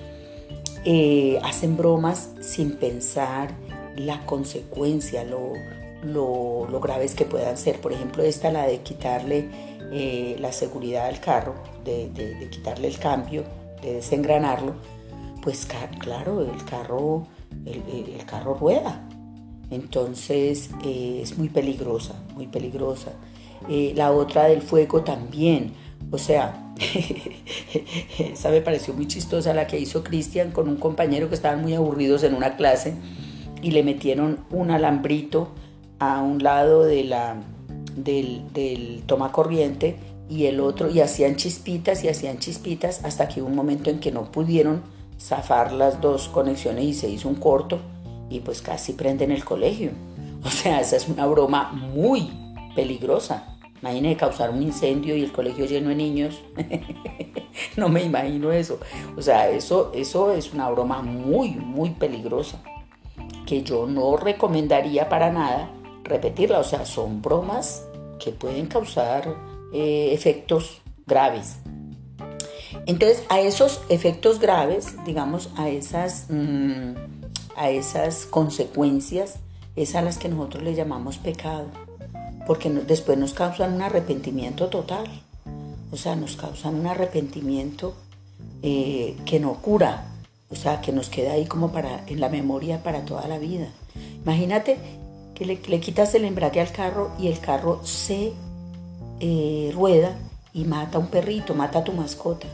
eh, 0.85 1.39
hacen 1.43 1.77
bromas 1.77 2.31
sin 2.41 2.77
pensar 2.77 3.51
la 3.97 4.25
consecuencia, 4.27 5.25
lo, 5.25 5.53
lo, 6.05 6.81
graves 6.81 7.15
que 7.15 7.25
puedan 7.25 7.57
ser. 7.57 7.81
Por 7.81 7.93
ejemplo, 7.93 8.23
esta, 8.23 8.51
la 8.51 8.67
de 8.67 8.81
quitarle 8.81 9.49
eh, 9.93 10.37
la 10.39 10.53
seguridad 10.53 11.07
al 11.07 11.21
carro, 11.21 11.55
de, 11.85 12.49
quitarle 12.51 12.89
el 12.89 12.99
cambio, 12.99 13.45
de 13.83 13.95
desengranarlo, 13.95 14.75
pues 15.43 15.67
claro, 16.01 16.43
el 16.43 16.65
carro, 16.65 17.27
el, 17.65 18.25
carro 18.25 18.55
rueda. 18.55 19.09
Entonces 19.71 20.71
eh, 20.85 21.21
es 21.23 21.37
muy 21.37 21.49
peligrosa, 21.49 22.15
muy 22.35 22.47
peligrosa. 22.47 23.13
la 23.69 24.13
otra 24.13 24.45
del 24.45 24.63
fuego 24.63 25.03
también. 25.03 25.73
O 26.11 26.19
sea, 26.19 26.68
esa 28.19 28.51
me 28.51 28.61
pareció 28.61 28.95
muy 28.95 29.07
chistosa 29.07 29.55
la 29.55 29.67
que 29.67 29.79
hizo 29.79 30.05
Cristian 30.05 30.51
con 30.51 30.69
un 30.69 30.77
compañero 30.77 31.29
que 31.29 31.35
estaban 31.35 31.63
muy 31.63 31.75
aburridos 31.75 32.23
en 32.23 32.35
una 32.35 32.57
clase 32.57 32.95
y 33.63 33.73
le 33.73 33.83
metieron 33.83 34.41
un 34.51 34.71
alambrito 34.71 35.49
a 35.99 36.23
un 36.23 36.43
lado 36.43 36.85
de 36.85 37.05
la, 37.05 37.37
del, 37.97 38.43
del 38.53 39.03
toma 39.07 39.33
corriente 39.33 39.97
y 40.29 40.47
el 40.47 40.61
otro 40.61 40.91
y 40.91 41.01
hacían 41.01 41.37
chispitas 41.37 42.05
y 42.05 42.09
hacían 42.09 42.39
chispitas 42.39 43.05
hasta 43.05 43.29
que 43.29 43.41
hubo 43.41 43.49
un 43.49 43.57
momento 43.57 43.91
en 43.91 43.99
que 43.99 44.13
no 44.13 44.31
pudieron 44.31 44.83
zafar 45.19 45.73
las 45.73 46.01
dos 46.01 46.29
conexiones 46.29 46.85
y 46.85 46.95
se 46.95 47.09
hizo 47.09 47.29
un 47.29 47.37
corto 47.37 47.81
y 48.31 48.41
pues 48.41 48.63
casi 48.63 48.93
prenden 48.93 49.33
el 49.33 49.45
colegio. 49.45 49.91
O 50.45 50.51
sea, 50.51 50.81
esa 50.81 50.97
es 50.97 51.09
una 51.09 51.27
broma 51.27 51.73
muy 51.73 52.31
peligrosa. 52.77 53.58
Imagine 53.81 54.17
causar 54.17 54.51
un 54.51 54.63
incendio 54.63 55.17
y 55.17 55.23
el 55.23 55.33
colegio 55.33 55.67
lleno 55.67 55.91
de 55.91 55.95
niños. 55.95 56.41
no 57.77 57.89
me 57.89 58.03
imagino 58.03 58.51
eso. 58.51 58.81
O 59.17 59.23
sea, 59.23 59.49
eso, 59.51 59.93
eso 59.95 60.33
es 60.33 60.53
una 60.53 60.69
broma 60.71 61.03
muy, 61.03 61.51
muy 61.51 61.91
peligrosa 61.91 62.61
que 63.47 63.63
yo 63.63 63.87
no 63.87 64.17
recomendaría 64.17 65.09
para 65.09 65.31
nada 65.31 65.71
repetirla. 66.03 66.59
O 66.59 66.65
sea, 66.65 66.85
son 66.85 67.23
bromas 67.23 67.87
que 68.19 68.33
pueden 68.33 68.67
causar 68.67 69.37
eh, 69.73 70.11
efectos 70.13 70.81
graves. 71.07 71.59
Entonces, 72.87 73.25
a 73.29 73.41
esos 73.41 73.83
efectos 73.89 74.41
graves, 74.41 74.97
digamos, 75.05 75.51
a 75.57 75.69
esas, 75.69 76.27
mm, 76.31 76.95
a 77.57 77.71
esas 77.71 78.27
consecuencias, 78.27 79.39
es 79.77 79.95
a 79.95 80.03
las 80.03 80.19
que 80.19 80.29
nosotros 80.29 80.65
le 80.65 80.75
llamamos 80.75 81.19
pecado 81.19 81.67
porque 82.49 82.71
después 82.71 83.19
nos 83.19 83.35
causan 83.35 83.75
un 83.75 83.83
arrepentimiento 83.83 84.69
total. 84.69 85.05
O 85.93 85.99
sea, 85.99 86.17
nos 86.17 86.35
causan 86.35 86.77
un 86.77 86.87
arrepentimiento 86.87 87.95
eh, 88.63 89.17
que 89.27 89.39
no 89.39 89.61
cura, 89.61 90.07
o 90.49 90.57
sea, 90.57 90.81
que 90.81 90.91
nos 90.91 91.11
queda 91.11 91.33
ahí 91.33 91.45
como 91.45 91.73
para, 91.73 92.05
en 92.07 92.21
la 92.21 92.31
memoria 92.31 92.83
para 92.83 93.05
toda 93.05 93.29
la 93.29 93.39
vida. 93.39 93.69
Imagínate 94.25 94.79
que 95.35 95.45
le, 95.45 95.59
quitas 95.59 96.15
el 96.15 96.25
embrague 96.25 96.63
al 96.63 96.73
carro 96.73 97.11
y 97.19 97.29
el 97.29 97.39
carro 97.39 97.85
se 97.85 98.33
eh, 99.21 99.71
rueda 99.75 100.17
y 100.55 100.65
mata 100.65 100.97
a 100.97 101.01
un 101.03 101.09
perrito, 101.09 101.55
mata 101.55 101.81
a 101.81 101.85
tu 101.85 101.93
mascota. 101.93 102.47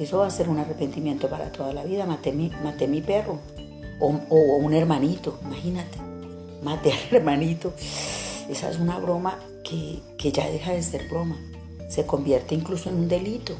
Eso 0.00 0.18
va 0.18 0.28
a 0.28 0.30
ser 0.30 0.48
un 0.48 0.58
arrepentimiento 0.58 1.28
para 1.28 1.52
toda 1.52 1.74
la 1.74 1.84
vida. 1.84 2.06
Maté 2.06 2.32
mi, 2.32 3.02
perro 3.02 3.38
o, 4.00 4.18
o 4.30 4.56
un 4.56 4.72
hermanito, 4.72 5.38
imagínate. 5.44 5.98
Maté 6.62 6.92
al 6.92 6.98
hermanito 7.16 7.74
esa 8.48 8.70
es 8.70 8.78
una 8.78 8.98
broma 8.98 9.38
que, 9.64 10.02
ya 10.32 10.48
deja 10.48 10.72
de 10.72 10.82
ser 10.82 11.08
broma, 11.08 11.36
se 11.88 12.06
convierte 12.06 12.54
incluso 12.54 12.90
en 12.90 12.96
un 12.96 13.08
delito. 13.08 13.54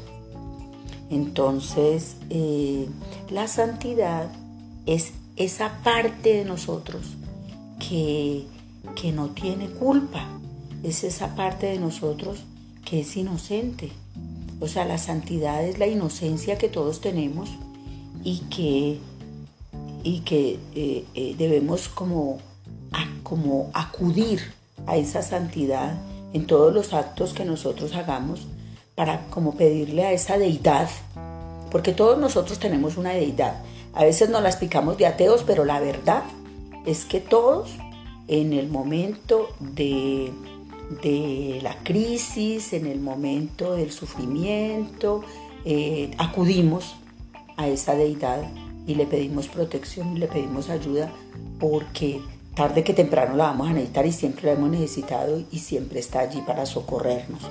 Entonces, 1.09 2.17
eh, 2.29 2.87
la 3.29 3.47
santidad 3.47 4.29
es 4.85 5.13
esa 5.35 5.81
parte 5.83 6.33
de 6.33 6.45
nosotros 6.45 7.15
que, 7.79 8.45
que 8.95 9.11
no 9.11 9.29
tiene 9.29 9.69
culpa, 9.69 10.27
es 10.83 11.03
esa 11.03 11.35
parte 11.35 11.67
de 11.67 11.79
nosotros 11.79 12.43
que 12.85 13.01
es 13.01 13.15
inocente. 13.15 13.91
O 14.59 14.67
sea, 14.67 14.85
la 14.85 14.97
santidad 14.97 15.63
es 15.63 15.77
la 15.77 15.87
inocencia 15.87 16.57
que 16.57 16.69
todos 16.69 17.01
tenemos 17.01 17.49
y 18.23 18.39
que, 18.49 18.99
y 20.03 20.21
que 20.21 20.59
eh, 20.73 21.05
eh, 21.13 21.35
debemos 21.37 21.89
como, 21.89 22.39
como 23.23 23.69
acudir 23.73 24.41
a 24.87 24.97
esa 24.97 25.21
santidad 25.21 25.97
en 26.33 26.47
todos 26.47 26.73
los 26.73 26.93
actos 26.93 27.33
que 27.33 27.45
nosotros 27.45 27.95
hagamos 27.95 28.47
para 28.95 29.25
como 29.29 29.55
pedirle 29.55 30.05
a 30.05 30.11
esa 30.11 30.37
deidad, 30.37 30.89
porque 31.69 31.93
todos 31.93 32.17
nosotros 32.17 32.57
tenemos 32.57 32.97
una 32.97 33.11
deidad. 33.11 33.61
A 33.93 34.03
veces 34.03 34.29
nos 34.29 34.41
las 34.41 34.55
picamos 34.55 34.97
de 34.97 35.05
ateos, 35.05 35.43
pero 35.45 35.65
la 35.65 35.79
verdad 35.79 36.23
es 36.85 37.05
que 37.05 37.19
todos 37.19 37.75
en 38.27 38.53
el 38.53 38.69
momento 38.69 39.49
de, 39.59 40.31
de 41.03 41.59
la 41.61 41.75
crisis, 41.83 42.73
en 42.73 42.85
el 42.87 42.99
momento 42.99 43.75
del 43.75 43.91
sufrimiento, 43.91 45.23
eh, 45.65 46.11
acudimos 46.17 46.95
a 47.57 47.67
esa 47.67 47.95
deidad 47.95 48.49
y 48.85 48.95
le 48.95 49.05
pedimos 49.05 49.47
protección 49.47 50.15
y 50.15 50.19
le 50.19 50.27
pedimos 50.27 50.69
ayuda 50.69 51.11
porque 51.59 52.21
tarde 52.57 52.83
que 52.83 52.95
temprano 52.95 53.35
la 53.35 53.45
vamos 53.45 53.69
a 53.69 53.73
necesitar 53.73 54.07
y 54.07 54.11
siempre 54.11 54.47
la 54.47 54.53
hemos 54.53 54.71
necesitado 54.71 55.43
y 55.51 55.59
siempre 55.59 55.99
está 55.99 56.21
allí 56.21 56.41
para 56.41 56.65
socorrernos. 56.65 57.43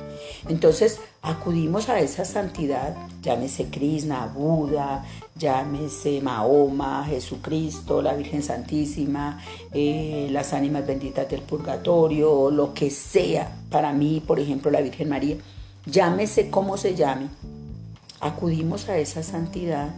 Entonces 0.49 0.99
acudimos 1.23 1.89
a 1.89 2.01
esa 2.01 2.25
santidad, 2.25 2.97
llámese 3.23 3.67
Krishna, 3.67 4.27
Buda, 4.27 5.05
llámese 5.37 6.21
Mahoma, 6.21 7.07
Jesucristo, 7.09 8.03
la 8.03 8.15
Virgen 8.15 8.43
Santísima, 8.43 9.41
eh, 9.73 10.27
las 10.33 10.53
ánimas 10.53 10.85
benditas 10.85 11.29
del 11.31 11.43
purgatorio, 11.43 12.51
lo 12.51 12.75
que 12.75 12.91
sea, 12.91 13.57
para 13.71 13.93
mí, 13.93 14.21
por 14.27 14.41
ejemplo, 14.41 14.73
la 14.73 14.81
Virgen 14.81 15.09
María, 15.09 15.37
llámese 15.87 16.51
como 16.51 16.77
se 16.77 16.97
llame, 16.97 17.29
acudimos 18.19 18.89
a 18.89 18.99
esa 18.99 19.23
santidad 19.23 19.95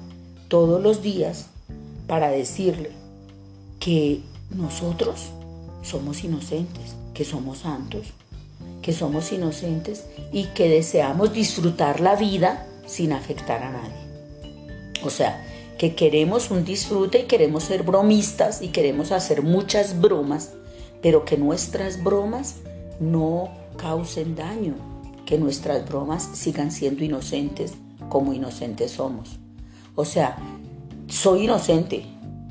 todos 0.49 0.83
los 0.83 1.01
días 1.01 1.47
para 2.07 2.29
decirle 2.29 2.91
que 3.81 4.21
nosotros 4.51 5.31
somos 5.83 6.25
inocentes, 6.25 6.95
que 7.15 7.25
somos 7.25 7.59
santos, 7.59 8.09
que 8.83 8.93
somos 8.93 9.33
inocentes 9.33 10.07
y 10.33 10.45
que 10.47 10.69
deseamos 10.69 11.33
disfrutar 11.33 12.01
la 12.01 12.17
vida 12.17 12.67
sin 12.87 13.13
afectar 13.13 13.63
a 13.63 13.71
nadie. 13.71 14.09
O 15.05 15.11
sea, 15.11 15.45
que 15.79 15.95
queremos 15.95 16.51
un 16.51 16.65
disfrute 16.65 17.21
y 17.21 17.25
queremos 17.25 17.65
ser 17.65 17.85
bromistas 17.85 18.63
y 18.63 18.69
queremos 18.69 19.13
hacer 19.13 19.43
muchas 19.43 20.01
bromas, 20.01 20.51
pero 21.03 21.25
que 21.25 21.37
nuestras 21.37 22.03
bromas 22.03 22.57
no 22.99 23.49
causen 23.77 24.35
daño, 24.35 24.75
que 25.25 25.39
nuestras 25.39 25.89
bromas 25.89 26.29
sigan 26.33 26.73
siendo 26.73 27.05
inocentes 27.05 27.75
como 28.09 28.33
inocentes 28.33 28.93
somos. 28.93 29.39
O 29.95 30.05
sea, 30.05 30.37
soy 31.07 31.45
inocente 31.45 32.05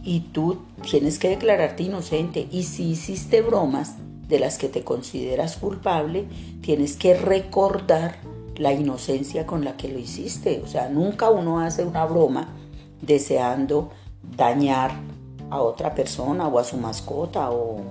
y 0.07 0.21
tú 0.21 0.59
tienes 0.89 1.19
que 1.19 1.27
declararte 1.27 1.83
inocente 1.83 2.47
y 2.49 2.63
si 2.63 2.91
hiciste 2.91 3.41
bromas 3.41 3.95
de 4.29 4.39
las 4.39 4.57
que 4.57 4.69
te 4.69 4.85
consideras 4.85 5.57
culpable, 5.57 6.25
tienes 6.61 6.95
que 6.95 7.13
recordar 7.13 8.15
la 8.55 8.71
inocencia 8.71 9.45
con 9.45 9.65
la 9.65 9.75
que 9.75 9.89
lo 9.89 9.99
hiciste. 9.99 10.61
O 10.63 10.67
sea, 10.67 10.87
nunca 10.87 11.29
uno 11.29 11.59
hace 11.59 11.83
una 11.83 12.05
broma 12.05 12.47
deseando 13.01 13.89
dañar 14.37 14.91
a 15.49 15.61
otra 15.61 15.93
persona 15.93 16.47
o 16.47 16.57
a 16.57 16.63
su 16.63 16.77
mascota 16.77 17.51
o 17.51 17.81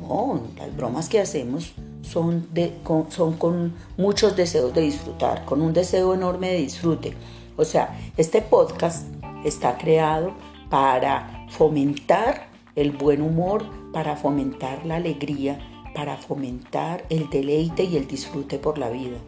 no, 0.00 0.40
las 0.56 0.74
bromas 0.74 1.10
que 1.10 1.20
hacemos 1.20 1.74
son, 2.00 2.48
de, 2.54 2.78
con, 2.82 3.12
son 3.12 3.34
con 3.34 3.74
muchos 3.98 4.34
deseos 4.36 4.72
de 4.72 4.80
disfrutar, 4.80 5.44
con 5.44 5.60
un 5.60 5.74
deseo 5.74 6.14
enorme 6.14 6.48
de 6.48 6.56
disfrute. 6.60 7.12
O 7.58 7.64
sea, 7.66 7.94
este 8.16 8.40
podcast 8.40 9.06
está 9.44 9.76
creado 9.76 10.32
para 10.70 11.37
fomentar 11.48 12.48
el 12.76 12.92
buen 12.92 13.22
humor, 13.22 13.64
para 13.92 14.16
fomentar 14.16 14.86
la 14.86 14.96
alegría, 14.96 15.58
para 15.94 16.16
fomentar 16.16 17.04
el 17.10 17.28
deleite 17.28 17.84
y 17.84 17.96
el 17.96 18.06
disfrute 18.06 18.58
por 18.58 18.78
la 18.78 18.88
vida, 18.90 19.18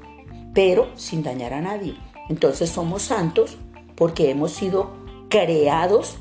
pero 0.54 0.88
sin 0.94 1.22
dañar 1.22 1.52
a 1.54 1.60
nadie. 1.60 1.96
Entonces 2.28 2.70
somos 2.70 3.02
santos 3.02 3.56
porque 3.96 4.30
hemos 4.30 4.52
sido 4.52 4.90
creados 5.28 6.18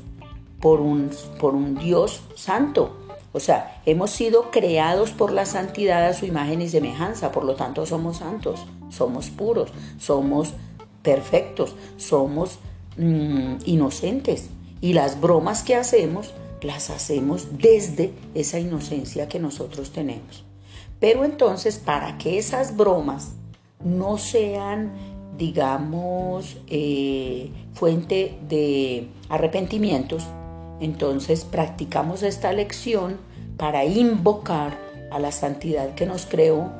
por 0.60 0.80
un, 0.80 1.10
por 1.38 1.54
un 1.54 1.76
Dios 1.76 2.22
santo. 2.34 2.96
O 3.32 3.38
sea, 3.38 3.80
hemos 3.86 4.10
sido 4.10 4.50
creados 4.50 5.12
por 5.12 5.32
la 5.32 5.46
santidad 5.46 6.06
a 6.06 6.14
su 6.14 6.26
imagen 6.26 6.62
y 6.62 6.68
semejanza, 6.68 7.30
por 7.30 7.44
lo 7.44 7.54
tanto 7.54 7.86
somos 7.86 8.16
santos, 8.16 8.66
somos 8.88 9.30
puros, 9.30 9.70
somos 9.98 10.52
perfectos, 11.02 11.76
somos 11.96 12.58
mm, 12.96 13.58
inocentes. 13.66 14.50
Y 14.80 14.92
las 14.92 15.20
bromas 15.20 15.62
que 15.62 15.76
hacemos, 15.76 16.34
las 16.62 16.90
hacemos 16.90 17.58
desde 17.58 18.12
esa 18.34 18.58
inocencia 18.58 19.28
que 19.28 19.38
nosotros 19.38 19.92
tenemos. 19.92 20.44
Pero 20.98 21.24
entonces, 21.24 21.78
para 21.78 22.18
que 22.18 22.38
esas 22.38 22.76
bromas 22.76 23.32
no 23.82 24.18
sean 24.18 24.92
digamos, 25.40 26.58
eh, 26.68 27.50
fuente 27.72 28.38
de 28.46 29.08
arrepentimientos, 29.30 30.26
entonces 30.80 31.44
practicamos 31.44 32.22
esta 32.22 32.52
lección 32.52 33.16
para 33.56 33.86
invocar 33.86 34.78
a 35.10 35.18
la 35.18 35.32
santidad 35.32 35.94
que 35.94 36.04
nos 36.04 36.26
creó, 36.26 36.70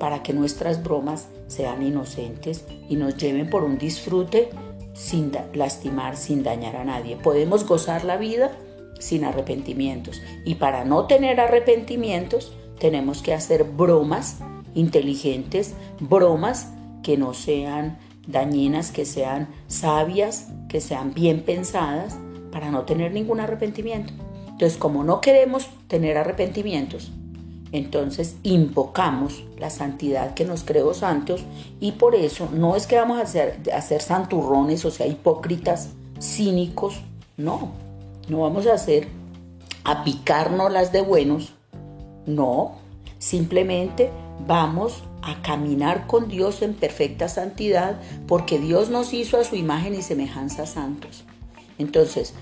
para 0.00 0.24
que 0.24 0.32
nuestras 0.32 0.82
bromas 0.82 1.28
sean 1.46 1.84
inocentes 1.84 2.64
y 2.88 2.96
nos 2.96 3.16
lleven 3.16 3.48
por 3.48 3.62
un 3.62 3.78
disfrute 3.78 4.50
sin 4.94 5.32
lastimar, 5.54 6.16
sin 6.16 6.42
dañar 6.42 6.76
a 6.76 6.84
nadie. 6.84 7.16
Podemos 7.16 7.66
gozar 7.66 8.04
la 8.04 8.16
vida 8.16 8.52
sin 8.98 9.24
arrepentimientos 9.24 10.20
y 10.44 10.56
para 10.56 10.84
no 10.84 11.06
tener 11.06 11.40
arrepentimientos 11.40 12.52
tenemos 12.78 13.22
que 13.22 13.34
hacer 13.34 13.64
bromas 13.64 14.38
inteligentes, 14.74 15.74
bromas 16.00 16.68
que 17.02 17.16
no 17.16 17.34
sean 17.34 17.98
dañinas, 18.26 18.92
que 18.92 19.04
sean 19.04 19.48
sabias, 19.66 20.48
que 20.68 20.80
sean 20.80 21.14
bien 21.14 21.42
pensadas, 21.42 22.16
para 22.50 22.70
no 22.70 22.82
tener 22.82 23.12
ningún 23.12 23.40
arrepentimiento. 23.40 24.12
Entonces, 24.48 24.76
como 24.76 25.04
no 25.04 25.20
queremos 25.20 25.68
tener 25.88 26.18
arrepentimientos, 26.18 27.12
entonces 27.72 28.36
invocamos 28.42 29.44
la 29.58 29.70
santidad 29.70 30.34
que 30.34 30.44
nos 30.44 30.64
creó 30.64 30.92
santos 30.94 31.44
y 31.78 31.92
por 31.92 32.14
eso 32.14 32.48
no 32.52 32.74
es 32.76 32.86
que 32.86 32.96
vamos 32.96 33.20
a 33.20 33.26
ser, 33.26 33.60
santurrones, 34.00 34.84
o 34.84 34.90
sea, 34.90 35.06
hipócritas, 35.06 35.90
cínicos, 36.20 37.00
no, 37.36 37.72
no 38.28 38.40
vamos 38.40 38.66
a 38.66 38.74
hacer 38.74 39.08
a 39.84 40.04
picarnos 40.04 40.72
las 40.72 40.92
de 40.92 41.02
buenos, 41.02 41.52
no, 42.26 42.72
simplemente 43.18 44.10
vamos 44.46 45.04
a 45.22 45.40
caminar 45.42 46.06
con 46.06 46.28
Dios 46.28 46.62
en 46.62 46.74
perfecta 46.74 47.28
santidad 47.28 48.00
porque 48.26 48.58
Dios 48.58 48.90
nos 48.90 49.12
hizo 49.12 49.38
a 49.38 49.44
su 49.44 49.56
imagen 49.56 49.94
y 49.94 50.02
semejanza 50.02 50.66
santos. 50.66 51.24
Entonces, 51.78 52.34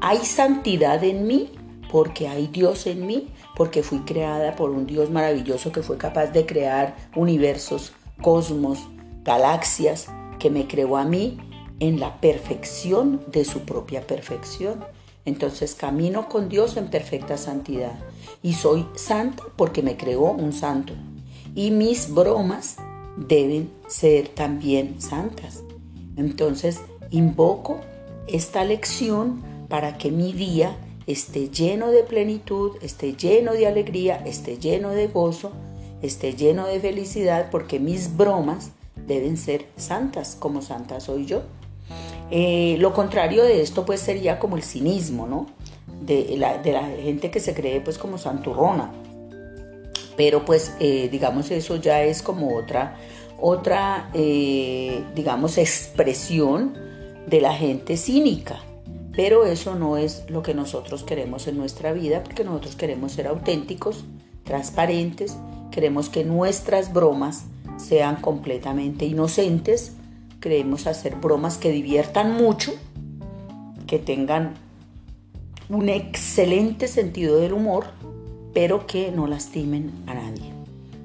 hay 0.00 0.18
santidad 0.18 1.02
en 1.04 1.26
mí 1.26 1.50
porque 1.90 2.28
hay 2.28 2.46
Dios 2.48 2.86
en 2.86 3.06
mí, 3.06 3.28
porque 3.58 3.82
fui 3.82 3.98
creada 3.98 4.54
por 4.54 4.70
un 4.70 4.86
Dios 4.86 5.10
maravilloso 5.10 5.72
que 5.72 5.82
fue 5.82 5.98
capaz 5.98 6.28
de 6.28 6.46
crear 6.46 6.96
universos, 7.16 7.92
cosmos, 8.22 8.78
galaxias, 9.24 10.06
que 10.38 10.48
me 10.48 10.68
creó 10.68 10.96
a 10.96 11.04
mí 11.04 11.38
en 11.80 11.98
la 11.98 12.20
perfección 12.20 13.20
de 13.26 13.44
su 13.44 13.62
propia 13.62 14.06
perfección. 14.06 14.84
Entonces 15.24 15.74
camino 15.74 16.28
con 16.28 16.48
Dios 16.48 16.76
en 16.76 16.86
perfecta 16.86 17.36
santidad 17.36 17.98
y 18.42 18.54
soy 18.54 18.86
santa 18.94 19.42
porque 19.56 19.82
me 19.82 19.96
creó 19.96 20.30
un 20.30 20.52
santo 20.52 20.94
y 21.54 21.72
mis 21.72 22.14
bromas 22.14 22.76
deben 23.16 23.70
ser 23.88 24.28
también 24.28 25.02
santas. 25.02 25.64
Entonces 26.16 26.80
invoco 27.10 27.80
esta 28.28 28.64
lección 28.64 29.42
para 29.68 29.98
que 29.98 30.12
mi 30.12 30.32
día 30.32 30.76
esté 31.08 31.48
lleno 31.48 31.90
de 31.90 32.04
plenitud, 32.04 32.76
esté 32.82 33.14
lleno 33.14 33.54
de 33.54 33.66
alegría, 33.66 34.22
esté 34.26 34.58
lleno 34.58 34.90
de 34.90 35.08
gozo, 35.08 35.52
esté 36.02 36.34
lleno 36.34 36.66
de 36.66 36.78
felicidad, 36.78 37.48
porque 37.50 37.80
mis 37.80 38.16
bromas 38.16 38.72
deben 38.94 39.38
ser 39.38 39.66
santas, 39.76 40.36
como 40.38 40.60
santa 40.62 41.00
soy 41.00 41.24
yo. 41.24 41.42
Eh, 42.30 42.76
lo 42.78 42.92
contrario 42.92 43.42
de 43.42 43.62
esto 43.62 43.86
pues 43.86 44.00
sería 44.00 44.38
como 44.38 44.56
el 44.56 44.62
cinismo, 44.62 45.26
¿no? 45.26 45.46
De 46.02 46.36
la, 46.36 46.60
gente 47.02 47.30
que 47.30 47.40
se 47.40 47.54
cree 47.54 47.80
pues 47.80 47.98
como 47.98 48.18
santurrona 48.18 48.92
pero 50.16 50.44
pues 50.44 50.74
eh, 50.80 51.08
digamos 51.12 51.50
eso 51.50 51.76
ya 51.76 52.02
es 52.02 52.22
como 52.22 52.56
otra, 52.56 52.96
otra 53.40 54.10
eh, 54.14 55.04
digamos, 55.14 55.58
expresión 55.58 56.76
de 57.26 57.40
la 57.40 57.54
gente 57.54 57.96
cínica. 57.96 58.60
Pero 59.18 59.44
eso 59.44 59.74
no 59.74 59.96
es 59.96 60.30
lo 60.30 60.44
que 60.44 60.54
nosotros 60.54 61.02
queremos 61.02 61.48
en 61.48 61.58
nuestra 61.58 61.92
vida, 61.92 62.22
porque 62.22 62.44
nosotros 62.44 62.76
queremos 62.76 63.10
ser 63.10 63.26
auténticos, 63.26 64.04
transparentes, 64.44 65.36
queremos 65.72 66.08
que 66.08 66.22
nuestras 66.22 66.92
bromas 66.92 67.46
sean 67.78 68.20
completamente 68.20 69.06
inocentes, 69.06 69.94
queremos 70.40 70.86
hacer 70.86 71.16
bromas 71.16 71.58
que 71.58 71.72
diviertan 71.72 72.36
mucho, 72.36 72.70
que 73.88 73.98
tengan 73.98 74.54
un 75.68 75.88
excelente 75.88 76.86
sentido 76.86 77.40
del 77.40 77.54
humor 77.54 77.86
pero 78.54 78.86
que 78.86 79.10
no 79.10 79.26
lastimen 79.26 79.90
a 80.06 80.14
nadie. 80.14 80.52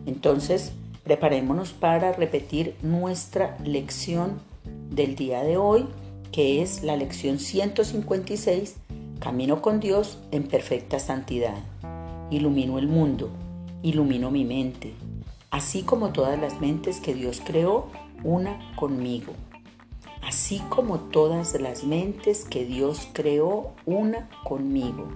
Entonces, 0.05 0.71
preparémonos 1.03 1.73
para 1.73 2.11
repetir 2.11 2.75
nuestra 2.83 3.57
lección 3.63 4.39
del 4.91 5.15
día 5.15 5.41
de 5.41 5.57
hoy, 5.57 5.87
que 6.33 6.61
es 6.61 6.83
la 6.83 6.97
lección 6.97 7.39
156, 7.39 8.75
Camino 9.21 9.61
con 9.61 9.79
Dios 9.79 10.17
en 10.31 10.43
perfecta 10.43 10.99
santidad. 10.99 11.55
Ilumino 12.29 12.77
el 12.77 12.87
mundo, 12.89 13.29
ilumino 13.83 14.29
mi 14.29 14.43
mente, 14.43 14.93
así 15.49 15.83
como 15.83 16.11
todas 16.11 16.37
las 16.37 16.59
mentes 16.59 16.99
que 16.99 17.13
Dios 17.13 17.41
creó, 17.45 17.87
una 18.25 18.59
conmigo. 18.75 19.31
Así 20.21 20.59
como 20.69 20.99
todas 20.99 21.53
las 21.61 21.85
mentes 21.85 22.43
que 22.43 22.65
Dios 22.65 23.07
creó, 23.13 23.71
una 23.85 24.29
conmigo 24.43 25.07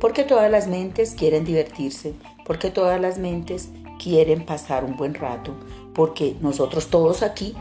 porque 0.00 0.24
todas 0.24 0.50
las 0.50 0.68
mentes 0.68 1.14
quieren 1.14 1.44
divertirse, 1.44 2.14
porque 2.44 2.70
todas 2.70 3.00
las 3.00 3.18
mentes 3.18 3.70
quieren 4.02 4.44
pasar 4.44 4.84
un 4.84 4.96
buen 4.96 5.14
rato, 5.14 5.52
porque 5.94 6.36
nosotros 6.40 6.88
todos 6.88 7.22
aquí 7.22 7.54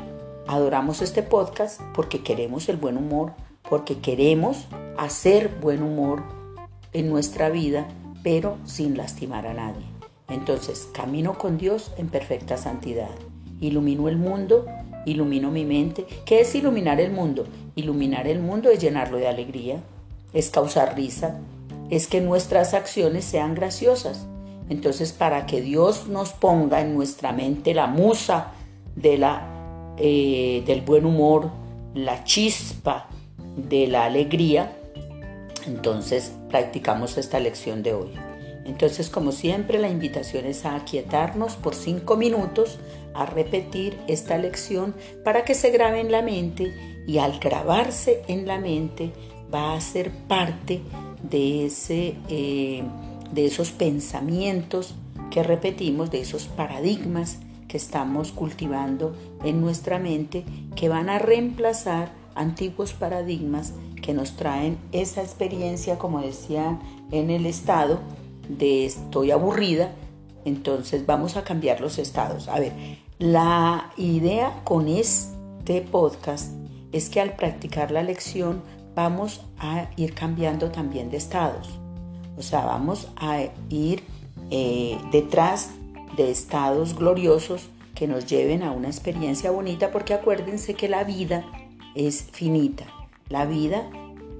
adoramos 0.47 1.01
este 1.01 1.23
podcast 1.23 1.81
porque 1.93 2.21
queremos 2.21 2.69
el 2.69 2.77
buen 2.77 2.97
humor, 2.97 3.34
porque 3.69 3.99
queremos 3.99 4.67
hacer 4.97 5.49
buen 5.62 5.84
humor 5.84 6.23
en 6.93 7.10
nuestra 7.10 7.49
vida, 7.49 7.88
pero 8.23 8.58
sin 8.65 8.97
lastimar 8.97 9.47
a 9.47 9.53
nadie. 9.53 9.86
Entonces, 10.27 10.89
camino 10.93 11.38
con 11.38 11.58
Dios 11.58 11.91
en 11.97 12.10
perfecta 12.10 12.58
santidad. 12.58 13.10
Ilumino 13.60 14.08
el 14.10 14.17
mundo, 14.17 14.65
ilumino 15.05 15.51
mi 15.51 15.65
mente. 15.65 16.05
¿Qué 16.25 16.41
es 16.41 16.55
iluminar 16.55 16.99
el 16.99 17.12
mundo? 17.12 17.45
Iluminar 17.75 18.27
el 18.27 18.39
mundo 18.39 18.69
es 18.69 18.79
llenarlo 18.79 19.17
de 19.17 19.27
alegría, 19.27 19.81
es 20.34 20.49
causar 20.49 20.95
risa, 20.95 21.39
es 21.89 22.08
que 22.08 22.21
nuestras 22.21 22.73
acciones 22.73 23.25
sean 23.25 23.55
graciosas. 23.55 24.25
Entonces, 24.69 25.13
para 25.13 25.45
que 25.45 25.62
Dios 25.62 26.08
nos 26.08 26.34
ponga 26.34 26.81
en 26.81 26.95
nuestra 26.95 27.31
mente 27.31 27.75
la 27.75 27.86
musa 27.86 28.53
de 28.95 29.17
la, 29.17 29.55
eh, 29.97 30.63
del 30.65 30.81
buen 30.81 31.05
humor, 31.05 31.51
la 31.93 32.23
chispa 32.23 33.08
de 33.55 33.88
la 33.88 34.05
alegría, 34.05 34.75
entonces 35.67 36.34
practicamos 36.49 37.17
esta 37.17 37.39
lección 37.39 37.84
de 37.84 37.93
hoy. 37.93 38.12
Entonces, 38.65 39.10
como 39.10 39.31
siempre, 39.31 39.79
la 39.79 39.89
invitación 39.89 40.45
es 40.45 40.65
a 40.65 40.75
aquietarnos 40.75 41.55
por 41.55 41.75
cinco 41.75 42.17
minutos, 42.17 42.79
a 43.13 43.25
repetir 43.25 43.97
esta 44.08 44.38
lección 44.38 44.95
para 45.23 45.45
que 45.45 45.53
se 45.53 45.69
grabe 45.69 46.01
en 46.01 46.12
la 46.12 46.21
mente 46.21 46.73
y 47.08 47.19
al 47.19 47.39
grabarse 47.39 48.23
en 48.27 48.47
la 48.47 48.60
mente 48.60 49.12
va 49.53 49.75
a 49.75 49.81
ser 49.81 50.12
parte 50.27 50.81
de, 51.21 51.67
ese, 51.67 52.15
eh, 52.27 52.84
de 53.31 53.45
esos 53.45 53.71
pensamientos 53.71 54.95
que 55.29 55.43
repetimos, 55.43 56.12
de 56.12 56.21
esos 56.21 56.47
paradigmas 56.47 57.39
que 57.67 57.77
estamos 57.77 58.31
cultivando 58.31 59.15
en 59.45 59.62
nuestra 59.62 59.99
mente 59.99 60.43
que 60.75 60.89
van 60.89 61.10
a 61.10 61.19
reemplazar 61.19 62.12
antiguos 62.36 62.93
paradigmas 62.93 63.73
que 64.01 64.13
nos 64.13 64.36
traen 64.36 64.77
esa 64.91 65.21
experiencia, 65.21 65.97
como 65.97 66.21
decían 66.21 66.79
en 67.12 67.29
el 67.29 67.45
estado, 67.45 67.99
de 68.49 68.86
estoy 68.86 69.31
aburrida, 69.31 69.91
entonces 70.43 71.05
vamos 71.05 71.38
a 71.38 71.43
cambiar 71.43 71.81
los 71.81 71.97
estados. 71.97 72.47
A 72.47 72.60
ver, 72.60 72.73
la 73.17 73.91
idea 73.97 74.62
con 74.63 74.88
este 74.88 75.81
podcast 75.81 76.51
es 76.91 77.10
que 77.10 77.21
al 77.21 77.36
practicar 77.36 77.91
la 77.91 78.03
lección 78.03 78.62
vamos 78.93 79.41
a 79.58 79.89
ir 79.97 80.13
cambiando 80.13 80.71
también 80.71 81.10
de 81.10 81.17
estados. 81.17 81.69
O 82.38 82.41
sea, 82.41 82.65
vamos 82.65 83.08
a 83.15 83.39
ir 83.69 84.03
eh, 84.51 84.97
detrás 85.12 85.71
de 86.15 86.29
estados 86.31 86.95
gloriosos 86.95 87.69
que 87.95 88.08
nos 88.08 88.27
lleven 88.27 88.62
a 88.62 88.71
una 88.71 88.89
experiencia 88.89 89.49
bonita, 89.49 89.91
porque 89.91 90.13
acuérdense 90.13 90.75
que 90.75 90.89
la 90.89 91.03
vida 91.03 91.45
es 91.95 92.27
finita. 92.31 92.86
La 93.29 93.45
vida 93.45 93.89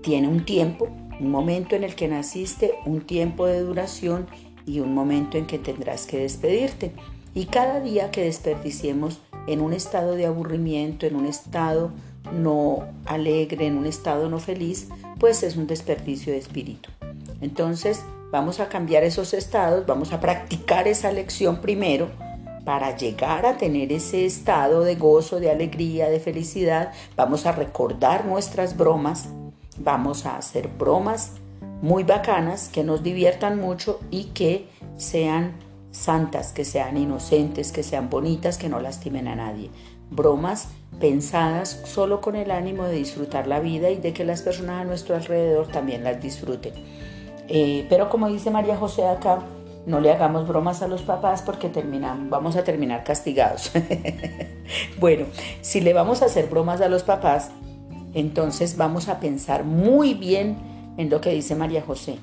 tiene 0.02 0.28
un 0.28 0.46
tiempo, 0.46 0.90
un 1.20 1.32
momento 1.32 1.76
en 1.76 1.84
el 1.84 1.96
que 1.96 2.08
naciste, 2.08 2.76
un 2.86 3.02
tiempo 3.02 3.48
de 3.48 3.62
duración 3.62 4.28
y 4.66 4.82
un 4.82 4.94
momento 4.94 5.38
en 5.38 5.48
que 5.48 5.58
tendrás 5.58 6.06
que 6.06 6.20
despedirte. 6.20 6.92
Y 7.34 7.46
cada 7.46 7.80
día 7.80 8.12
que 8.12 8.24
desperdiciemos 8.24 9.20
en 9.48 9.62
un 9.62 9.74
estado 9.74 10.16
de 10.16 10.26
aburrimiento, 10.26 11.06
en 11.06 11.16
un 11.16 11.26
estado 11.26 11.92
no 12.34 12.84
alegre, 13.06 13.68
en 13.68 13.78
un 13.78 13.86
estado 13.86 14.30
no 14.30 14.40
feliz, 14.40 14.90
pues 15.20 15.44
es 15.44 15.56
un 15.56 15.68
desperdicio 15.68 16.34
de 16.34 16.40
espíritu. 16.40 16.90
Entonces 17.42 18.04
vamos 18.32 18.60
a 18.60 18.70
cambiar 18.70 19.04
esos 19.04 19.34
estados, 19.34 19.86
vamos 19.86 20.12
a 20.12 20.20
practicar 20.20 20.88
esa 20.88 21.12
lección 21.12 21.62
primero 21.62 22.10
para 22.66 22.98
llegar 22.98 23.46
a 23.46 23.58
tener 23.58 23.94
ese 23.94 24.26
estado 24.26 24.82
de 24.82 24.96
gozo, 24.96 25.40
de 25.40 25.52
alegría, 25.52 26.10
de 26.10 26.20
felicidad. 26.20 26.92
Vamos 27.16 27.46
a 27.46 27.52
recordar 27.52 28.26
nuestras 28.26 28.76
bromas, 28.76 29.30
vamos 29.78 30.26
a 30.26 30.38
hacer 30.38 30.68
bromas 30.68 31.34
muy 31.82 32.04
bacanas 32.04 32.70
que 32.70 32.84
nos 32.84 33.04
diviertan 33.04 33.60
mucho 33.60 34.00
y 34.10 34.26
que 34.26 34.68
sean 34.98 35.54
santas, 35.92 36.52
que 36.52 36.66
sean 36.66 36.98
inocentes, 36.98 37.72
que 37.72 37.84
sean 37.84 38.10
bonitas, 38.10 38.58
que 38.58 38.70
no 38.70 38.80
lastimen 38.80 39.28
a 39.28 39.36
nadie. 39.36 39.70
Bromas 40.10 40.70
pensadas 41.00 41.82
solo 41.86 42.22
con 42.22 42.36
el 42.36 42.52
ánimo 42.52 42.86
de 42.86 42.96
disfrutar 42.96 43.48
la 43.48 43.60
vida 43.60 43.90
y 43.90 43.98
de 43.98 44.14
que 44.14 44.26
las 44.26 44.42
personas 44.42 44.82
a 44.82 44.86
nuestro 44.86 45.16
alrededor 45.16 45.68
también 45.68 46.04
las 46.04 46.22
disfruten. 46.22 46.74
Eh, 47.48 47.86
pero 47.90 48.10
como 48.10 48.28
dice 48.30 48.50
María 48.50 48.78
José 48.78 49.06
acá, 49.06 49.44
no 49.86 50.00
le 50.00 50.12
hagamos 50.12 50.48
bromas 50.48 50.82
a 50.82 50.88
los 50.88 51.02
papás 51.02 51.42
porque 51.42 51.70
terminamos, 51.70 52.30
vamos 52.30 52.56
a 52.56 52.64
terminar 52.64 53.04
castigados. 53.04 53.72
bueno, 55.00 55.26
si 55.62 55.82
le 55.82 55.94
vamos 55.94 56.22
a 56.22 56.26
hacer 56.26 56.48
bromas 56.48 56.82
a 56.82 56.90
los 56.90 57.04
papás, 57.04 57.52
entonces 58.14 58.78
vamos 58.78 59.10
a 59.10 59.20
pensar 59.20 59.64
muy 59.64 60.14
bien 60.14 60.58
en 60.98 61.10
lo 61.10 61.22
que 61.22 61.32
dice 61.32 61.54
María 61.56 61.82
José, 61.82 62.18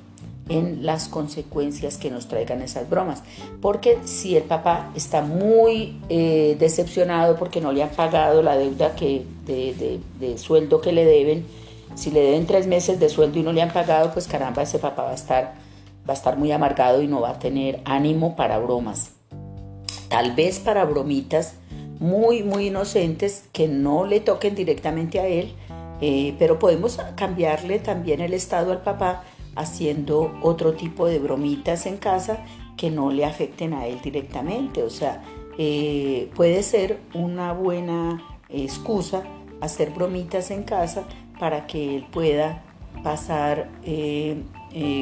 en 0.48 0.84
las 0.84 1.08
consecuencias 1.08 1.98
que 1.98 2.10
nos 2.10 2.28
traigan 2.28 2.62
esas 2.62 2.88
bromas. 2.88 3.22
Porque 3.60 3.98
si 4.04 4.36
el 4.36 4.44
papá 4.44 4.90
está 4.96 5.22
muy 5.22 6.00
eh, 6.08 6.56
decepcionado 6.58 7.36
porque 7.36 7.60
no 7.60 7.72
le 7.72 7.82
han 7.82 7.90
pagado 7.90 8.42
la 8.42 8.56
deuda 8.56 8.94
que, 8.94 9.24
de, 9.46 10.38
sueldo 10.38 10.80
que 10.80 10.92
le 10.92 11.04
deben, 11.04 11.44
si 11.94 12.10
le 12.10 12.20
deben 12.20 12.46
tres 12.46 12.66
meses 12.66 12.98
de 12.98 13.08
sueldo 13.08 13.38
y 13.38 13.42
no 13.42 13.52
le 13.52 13.62
han 13.62 13.72
pagado, 13.72 14.12
pues 14.12 14.26
caramba, 14.26 14.62
ese 14.62 14.78
papá 14.78 15.02
va 15.02 15.10
a 15.10 15.14
estar, 15.14 15.54
va 16.08 16.14
a 16.14 16.16
estar 16.16 16.36
muy 16.36 16.52
amargado 16.52 17.02
y 17.02 17.08
no 17.08 17.20
va 17.20 17.30
a 17.30 17.38
tener 17.38 17.80
ánimo 17.84 18.36
para 18.36 18.58
bromas. 18.58 19.12
Tal 20.08 20.34
vez 20.34 20.58
para 20.58 20.84
bromitas 20.84 21.54
muy, 21.98 22.42
muy 22.42 22.66
inocentes 22.66 23.48
que 23.52 23.68
no 23.68 24.04
le 24.04 24.20
toquen 24.20 24.54
directamente 24.54 25.20
a 25.20 25.26
él, 25.26 25.52
eh, 26.00 26.34
pero 26.38 26.58
podemos 26.58 26.98
cambiarle 27.16 27.78
también 27.78 28.20
el 28.20 28.34
estado 28.34 28.72
al 28.72 28.82
papá 28.82 29.22
haciendo 29.54 30.32
otro 30.42 30.74
tipo 30.74 31.06
de 31.06 31.18
bromitas 31.18 31.86
en 31.86 31.98
casa 31.98 32.44
que 32.76 32.90
no 32.90 33.10
le 33.10 33.24
afecten 33.24 33.72
a 33.72 33.86
él 33.86 34.00
directamente. 34.02 34.82
O 34.82 34.90
sea, 34.90 35.22
eh, 35.58 36.30
puede 36.34 36.62
ser 36.62 36.98
una 37.14 37.52
buena 37.52 38.20
excusa 38.48 39.22
hacer 39.60 39.90
bromitas 39.90 40.50
en 40.50 40.64
casa 40.64 41.04
para 41.38 41.66
que 41.66 41.96
él 41.96 42.06
pueda 42.10 42.64
pasar 43.02 43.70
eh, 43.84 44.42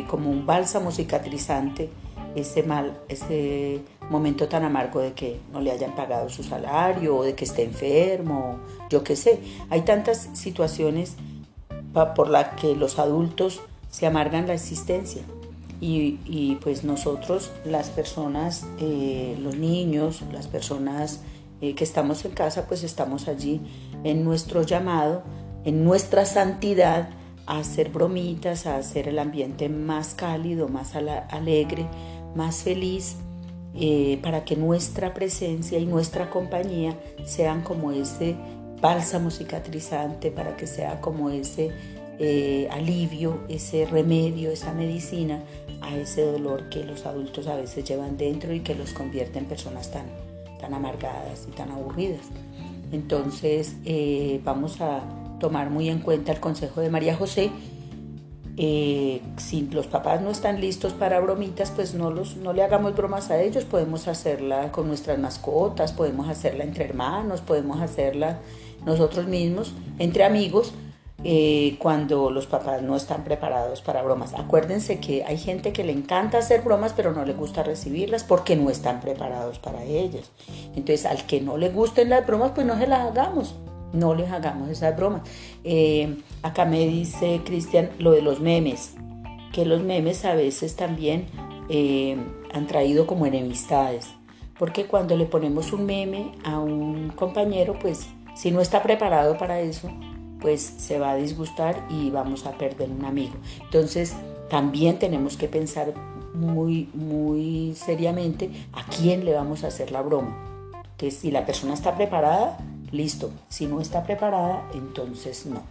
como 0.09 0.31
un 0.31 0.47
bálsamo 0.47 0.91
cicatrizante 0.91 1.91
ese 2.35 2.63
mal, 2.63 2.99
ese 3.09 3.83
momento 4.09 4.49
tan 4.49 4.65
amargo 4.65 5.01
de 5.01 5.13
que 5.13 5.41
no 5.53 5.61
le 5.61 5.71
hayan 5.71 5.95
pagado 5.95 6.29
su 6.29 6.43
salario 6.43 7.17
o 7.17 7.25
de 7.25 7.35
que 7.35 7.45
esté 7.45 7.65
enfermo, 7.65 8.59
yo 8.89 9.03
qué 9.03 9.17
sé. 9.17 9.41
Hay 9.69 9.83
tantas 9.83 10.29
situaciones 10.35 11.17
por 12.15 12.29
las 12.29 12.61
que 12.61 12.75
los 12.77 12.99
adultos 12.99 13.61
se 13.91 14.07
amargan 14.07 14.47
la 14.47 14.55
existencia. 14.55 15.23
Y, 15.83 16.59
pues 16.63 16.85
nosotros, 16.85 17.51
las 17.65 17.89
personas, 17.89 18.67
eh, 18.79 19.35
los 19.41 19.57
niños, 19.57 20.23
las 20.31 20.47
personas 20.47 21.21
eh, 21.63 21.75
que 21.75 21.85
estamos 21.85 22.25
en 22.27 22.33
casa, 22.33 22.67
pues 22.69 22.85
estamos 22.85 23.29
allí 23.29 23.63
en 24.05 24.23
nuestro 24.23 24.61
llamado, 24.61 25.23
en 25.65 25.83
nuestra 25.83 26.27
santidad, 26.27 27.09
hacer 27.59 27.91
bromitas, 27.91 28.67
hacer 28.67 29.09
el 29.09 29.19
ambiente 29.19 29.69
más 29.69 30.15
cálido, 30.15 30.69
más 30.69 30.95
alegre, 30.95 31.87
más 32.35 32.63
feliz 32.63 33.17
eh, 33.75 34.19
para 34.23 34.45
que 34.45 34.57
nuestra 34.57 35.15
presencia 35.15 35.79
y 35.79 35.87
nuestra 35.87 36.31
compañía 36.31 36.97
sean 37.25 37.63
como 37.63 37.91
ese 37.91 38.37
bálsamo 38.81 39.31
cicatrizante, 39.31 40.31
para 40.31 40.57
que 40.57 40.67
sea 40.67 41.01
como 41.01 41.31
ese 41.31 41.71
eh, 42.19 42.69
alivio, 42.71 43.41
ese 43.49 43.85
remedio, 43.85 44.51
esa 44.51 44.73
medicina 44.73 45.43
a 45.81 45.97
ese 45.97 46.23
dolor 46.23 46.69
que 46.69 46.85
los 46.85 47.05
adultos 47.05 47.47
a 47.47 47.57
veces 47.57 47.85
llevan 47.85 48.17
dentro 48.17 48.55
y 48.55 48.61
que 48.61 48.75
los 48.75 48.93
convierte 48.93 49.39
en 49.39 49.47
personas 49.47 49.91
tan, 49.91 50.07
tan 50.61 50.73
amargadas 50.73 51.47
y 51.49 51.53
tan 51.53 51.73
aburridas. 51.73 52.27
Entonces 52.93 53.75
eh, 53.85 54.41
vamos 54.45 54.81
a 54.81 55.20
tomar 55.41 55.71
muy 55.71 55.89
en 55.89 55.99
cuenta 55.99 56.31
el 56.31 56.39
consejo 56.39 56.81
de 56.81 56.91
María 56.91 57.17
José 57.17 57.51
eh, 58.63 59.23
si 59.39 59.63
los 59.69 59.87
papás 59.87 60.21
no 60.21 60.29
están 60.31 60.61
listos 60.61 60.93
para 60.93 61.19
bromitas, 61.21 61.71
pues 61.71 61.95
no, 61.95 62.11
los, 62.11 62.37
no 62.37 62.53
le 62.53 62.63
hagamos 62.63 62.95
bromas 62.95 63.31
a 63.31 63.41
ellos, 63.41 63.65
podemos 63.65 64.07
hacerla 64.07 64.71
con 64.71 64.87
nuestras 64.87 65.19
mascotas, 65.19 65.93
podemos 65.93 66.29
hacerla 66.29 66.65
entre 66.65 66.85
hermanos, 66.85 67.41
podemos 67.41 67.81
hacerla 67.81 68.41
nosotros 68.85 69.27
mismos, 69.27 69.73
entre 69.99 70.25
amigos, 70.25 70.75
eh, 71.25 71.77
cuando 71.79 72.31
los 72.31 72.47
papás 72.47 72.83
no 72.83 72.97
están 72.97 73.25
preparados 73.25 73.81
para 73.81 74.03
bromas. 74.03 74.35
Acuérdense 74.35 75.01
que 75.01 75.25
hay 75.25 75.39
gente 75.39 75.73
que 75.73 75.83
le 75.83 75.93
encanta 75.93 76.37
hacer 76.37 76.61
bromas, 76.61 76.93
pero 76.95 77.13
no 77.13 77.25
le 77.25 77.33
gusta 77.33 77.63
recibirlas 77.63 78.25
porque 78.25 78.57
no 78.57 78.69
están 78.69 79.01
preparados 79.01 79.59
para 79.59 79.85
ellas. 79.85 80.33
Entonces, 80.77 81.07
al 81.07 81.25
que 81.25 81.41
no 81.41 81.57
le 81.57 81.71
gusten 81.71 82.11
las 82.11 82.27
bromas, 82.27 82.53
pues 82.55 82.67
no 82.67 82.79
se 82.79 82.87
las 82.87 83.07
hagamos 83.07 83.55
no 83.93 84.15
les 84.15 84.31
hagamos 84.31 84.69
esas 84.69 84.97
bromas. 84.97 85.23
Eh, 85.65 86.17
acá 86.43 86.65
me 86.65 86.87
dice 86.87 87.41
Cristian 87.45 87.91
lo 87.99 88.13
de 88.13 88.23
los 88.23 88.41
memes, 88.41 88.95
que 89.53 89.65
los 89.65 89.83
memes 89.83 90.25
a 90.25 90.35
veces 90.35 90.77
también 90.77 91.27
eh, 91.69 92.17
han 92.53 92.67
traído 92.67 93.07
como 93.07 93.27
enemistades, 93.27 94.09
porque 94.59 94.87
cuando 94.87 95.17
le 95.17 95.27
ponemos 95.27 95.73
un 95.73 95.87
meme 95.87 96.33
a 96.45 96.59
un 96.59 97.11
compañero, 97.11 97.79
pues 97.81 98.09
si 98.35 98.51
no 98.51 98.61
está 98.61 98.83
preparado 98.83 99.39
para 99.39 99.61
eso, 99.61 99.91
pues 100.41 100.63
se 100.63 100.99
va 100.99 101.13
a 101.13 101.17
disgustar 101.17 101.87
y 101.91 102.11
vamos 102.11 102.47
a 102.47 102.53
perder 102.53 102.91
un 102.91 103.05
amigo. 103.05 103.35
Entonces, 103.63 104.15
también 104.49 104.99
tenemos 104.99 105.37
que 105.37 105.49
pensar 105.49 105.93
muy, 106.35 106.89
muy 106.95 107.75
seriamente 107.77 108.51
a 108.73 108.85
quién 108.85 109.25
le 109.25 109.35
vamos 109.35 109.65
a 109.65 109.69
hacer 109.69 109.93
la 109.93 110.03
broma. 110.03 110.37
Que 110.97 111.11
si 111.11 111.31
la 111.31 111.47
persona 111.47 111.75
está 111.75 111.97
preparada, 111.97 112.59
listo. 112.93 113.31
Si 113.49 113.67
no 113.67 113.81
está 113.81 114.05
preparada, 114.05 114.69
entonces 114.75 115.47
no. 115.47 115.63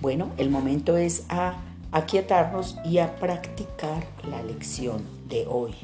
Bueno, 0.00 0.30
el 0.38 0.50
momento 0.50 0.96
es 0.96 1.24
a 1.28 1.58
aquietarnos 1.92 2.76
y 2.84 2.98
a 2.98 3.16
practicar 3.16 4.04
la 4.30 4.42
lección 4.42 5.02
de 5.28 5.46
hoy. 5.46 5.74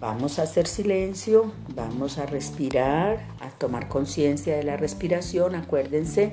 Vamos 0.00 0.38
a 0.38 0.42
hacer 0.42 0.66
silencio, 0.66 1.52
vamos 1.74 2.18
a 2.18 2.26
respirar, 2.26 3.20
a 3.40 3.50
tomar 3.50 3.88
conciencia 3.88 4.56
de 4.56 4.64
la 4.64 4.76
respiración, 4.76 5.54
acuérdense, 5.54 6.32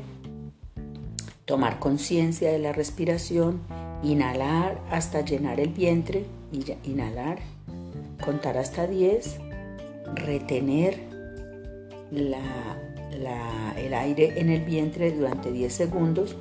tomar 1.46 1.80
conciencia 1.80 2.52
de 2.52 2.60
la 2.60 2.72
respiración, 2.72 3.62
inhalar 4.02 4.82
hasta 4.90 5.22
llenar 5.22 5.60
el 5.60 5.70
vientre, 5.70 6.26
inhalar, 6.84 7.40
contar 8.24 8.58
hasta 8.58 8.88
10, 8.88 9.40
retener 10.16 11.00
el 13.14 13.94
aire 13.94 14.40
en 14.40 14.50
el 14.50 14.62
vientre 14.62 15.12
durante 15.12 15.52
10 15.52 15.74
segundos 15.74 16.36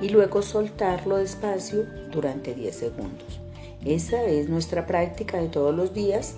y 0.00 0.08
luego 0.08 0.42
soltarlo 0.42 1.16
despacio 1.16 1.86
durante 2.12 2.54
10 2.54 2.74
segundos. 2.74 3.40
Esa 3.84 4.24
es 4.24 4.48
nuestra 4.48 4.86
práctica 4.86 5.40
de 5.40 5.48
todos 5.48 5.74
los 5.74 5.94
días 5.94 6.36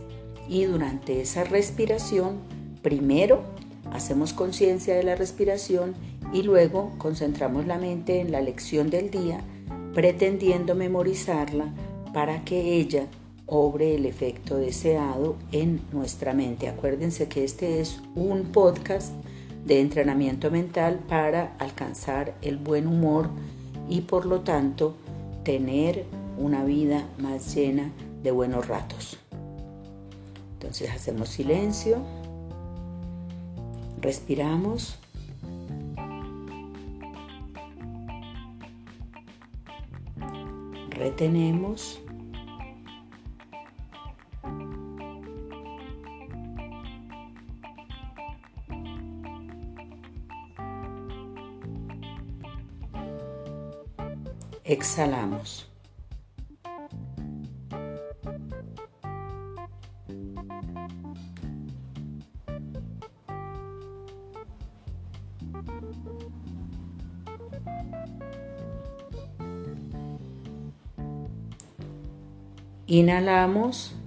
y 0.48 0.64
durante 0.64 1.20
esa 1.20 1.44
respiración, 1.44 2.38
primero 2.83 3.42
hacemos 3.92 4.33
conciencia 4.33 4.94
de 4.94 5.03
la 5.03 5.16
respiración 5.16 5.94
y 6.33 6.42
luego 6.42 6.92
concentramos 6.98 7.66
la 7.66 7.79
mente 7.79 8.20
en 8.20 8.31
la 8.31 8.40
lección 8.40 8.90
del 8.90 9.11
día, 9.11 9.40
pretendiendo 9.94 10.74
memorizarla 10.74 11.74
para 12.12 12.44
que 12.44 12.74
ella 12.74 13.07
obre 13.46 13.96
el 13.96 14.07
efecto 14.07 14.57
deseado 14.57 15.37
en 15.50 15.81
nuestra 15.92 16.35
mente. 16.35 16.68
Acuérdense 16.68 17.29
que 17.29 17.44
este 17.44 17.81
es 17.81 18.00
un 18.14 18.44
podcast 18.53 19.12
de 19.64 19.81
entrenamiento 19.81 20.51
mental 20.51 21.01
para 21.09 21.55
alcanzar 21.59 22.35
el 22.42 22.57
buen 22.57 22.87
humor 22.87 23.31
y 23.88 24.03
por 24.03 24.27
lo 24.27 24.40
tanto 24.40 24.94
tener 25.44 26.07
una 26.38 26.64
vida 26.64 27.07
más 27.18 27.55
llena 27.55 27.90
de 28.23 28.31
buenos 28.31 28.66
ratos. 28.68 29.18
Entonces 30.55 30.90
hacemos 30.90 31.29
silencio, 31.29 31.99
respiramos. 34.01 34.96
Retenemos. 40.90 42.01
Exhalamos. 54.70 55.66
Inhalamos. 72.87 74.00